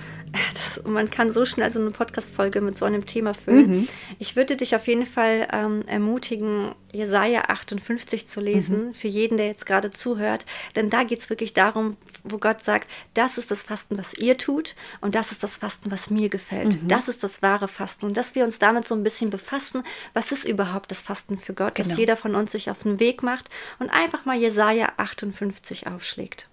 das, 0.54 0.84
man 0.86 1.10
kann 1.10 1.32
so 1.32 1.46
schnell 1.46 1.72
so 1.72 1.80
eine 1.80 1.92
Podcast-Folge 1.92 2.62
mit 2.62 2.78
so 2.78 2.86
einem 2.86 3.06
Thema 3.06 3.34
füllen. 3.34 3.72
Mhm. 3.72 3.88
Ich 4.20 4.36
würde 4.36 4.56
dich 4.56 4.76
auf 4.76 4.88
jeden 4.88 5.06
Fall 5.06 5.48
ähm, 5.52 5.84
ermutigen, 5.88 6.74
Jesaja 6.92 7.44
58 7.50 8.28
zu 8.28 8.40
lesen, 8.42 8.88
mhm. 8.88 8.94
für 8.94 9.08
jeden, 9.08 9.38
der 9.38 9.48
jetzt 9.48 9.66
gerade 9.66 9.92
zuhört. 9.92 10.46
Denn 10.76 10.90
da 10.90 11.04
geht 11.04 11.20
es 11.20 11.30
wirklich 11.30 11.54
darum, 11.54 11.98
wo 12.24 12.38
Gott 12.38 12.64
sagt, 12.64 12.90
das 13.14 13.38
ist 13.38 13.52
das 13.52 13.64
Fasten, 13.64 13.98
was 13.98 14.14
ihr 14.18 14.38
tut 14.38 14.76
und 15.02 15.16
das 15.16 15.32
ist 15.32 15.44
das 15.44 15.58
Fasten, 15.58 15.92
was 15.92 16.10
mir 16.10 16.30
gefällt. 16.30 16.82
Mhm. 16.82 16.88
Das 16.88 17.08
ist 17.08 17.24
das 17.24 17.42
wahre 17.42 17.68
Fasten. 17.68 18.06
Und 18.06 18.18
dass 18.18 18.36
wir 18.36 18.44
uns 18.44 18.60
damit 18.60 18.88
so 18.88 18.96
ein 18.96 19.04
bisschen 19.04 19.30
befassen, 19.30 19.84
was 20.14 20.32
ist 20.32 20.46
überhaupt 20.46 20.92
das 20.92 21.02
Fasten 21.02 21.38
für 21.38 21.54
Gott, 21.54 21.76
genau. 21.76 21.90
dass 21.90 21.98
jeder 21.98 22.18
von 22.18 22.36
uns 22.36 22.52
sich 22.52 22.70
auf 22.70 22.84
den 22.84 23.00
Weg 23.00 23.24
macht 23.24 23.50
und 23.80 23.90
einfach 23.90 24.26
mal 24.26 24.38
Jesaja 24.38 24.94
58 24.98 25.88
aufschlägt. 25.88 26.48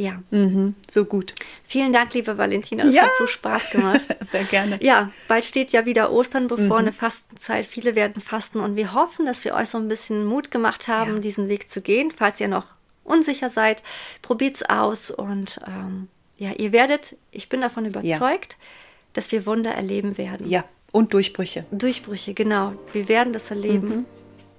Ja. 0.00 0.22
Mhm, 0.30 0.76
so 0.88 1.04
gut. 1.04 1.34
Vielen 1.64 1.92
Dank, 1.92 2.14
liebe 2.14 2.38
Valentina. 2.38 2.84
Das 2.84 2.94
ja. 2.94 3.02
hat 3.02 3.10
so 3.18 3.26
Spaß 3.26 3.70
gemacht. 3.70 4.16
Sehr 4.22 4.44
gerne. 4.44 4.78
Ja, 4.82 5.12
bald 5.28 5.44
steht 5.44 5.72
ja 5.72 5.84
wieder 5.84 6.10
Ostern 6.10 6.48
bevor, 6.48 6.64
mhm. 6.64 6.72
eine 6.72 6.92
Fastenzeit. 6.92 7.66
Viele 7.66 7.94
werden 7.94 8.22
fasten 8.22 8.60
und 8.60 8.76
wir 8.76 8.94
hoffen, 8.94 9.26
dass 9.26 9.44
wir 9.44 9.54
euch 9.54 9.68
so 9.68 9.76
ein 9.76 9.88
bisschen 9.88 10.24
Mut 10.24 10.50
gemacht 10.50 10.88
haben, 10.88 11.16
ja. 11.16 11.18
diesen 11.18 11.50
Weg 11.50 11.68
zu 11.68 11.82
gehen. 11.82 12.10
Falls 12.10 12.40
ihr 12.40 12.48
noch 12.48 12.64
unsicher 13.04 13.50
seid, 13.50 13.82
probiert 14.22 14.54
es 14.54 14.62
aus 14.62 15.10
und 15.10 15.60
ähm, 15.66 16.08
ja, 16.38 16.52
ihr 16.52 16.72
werdet, 16.72 17.16
ich 17.30 17.50
bin 17.50 17.60
davon 17.60 17.84
überzeugt, 17.84 18.56
ja. 18.58 18.66
dass 19.12 19.30
wir 19.32 19.44
Wunder 19.44 19.72
erleben 19.72 20.16
werden. 20.16 20.48
Ja, 20.48 20.64
und 20.92 21.12
Durchbrüche. 21.12 21.66
Durchbrüche, 21.72 22.32
genau. 22.32 22.72
Wir 22.94 23.06
werden 23.08 23.34
das 23.34 23.50
erleben. 23.50 23.88
Mhm. 23.88 24.04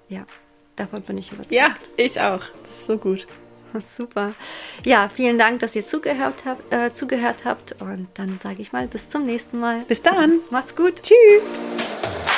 Ja, 0.08 0.28
davon 0.76 1.02
bin 1.02 1.18
ich 1.18 1.32
überzeugt. 1.32 1.52
Ja, 1.52 1.76
ich 1.98 2.22
auch. 2.22 2.44
Das 2.64 2.72
ist 2.72 2.86
so 2.86 2.98
gut. 3.00 3.26
Super. 3.98 4.34
Ja, 4.86 5.10
vielen 5.14 5.38
Dank, 5.38 5.60
dass 5.60 5.76
ihr 5.76 5.86
zugehört 5.86 6.46
habt, 6.46 6.74
äh, 6.74 6.94
zugehört 6.94 7.46
habt. 7.46 7.76
Und 7.82 8.08
dann 8.16 8.40
sage 8.42 8.62
ich 8.62 8.72
mal 8.72 8.88
bis 8.88 9.10
zum 9.10 9.24
nächsten 9.24 9.60
Mal. 9.60 9.82
Bis 9.88 10.02
dann. 10.02 10.40
Macht's 10.50 10.76
gut. 10.76 11.02
Tschüss. 11.04 12.31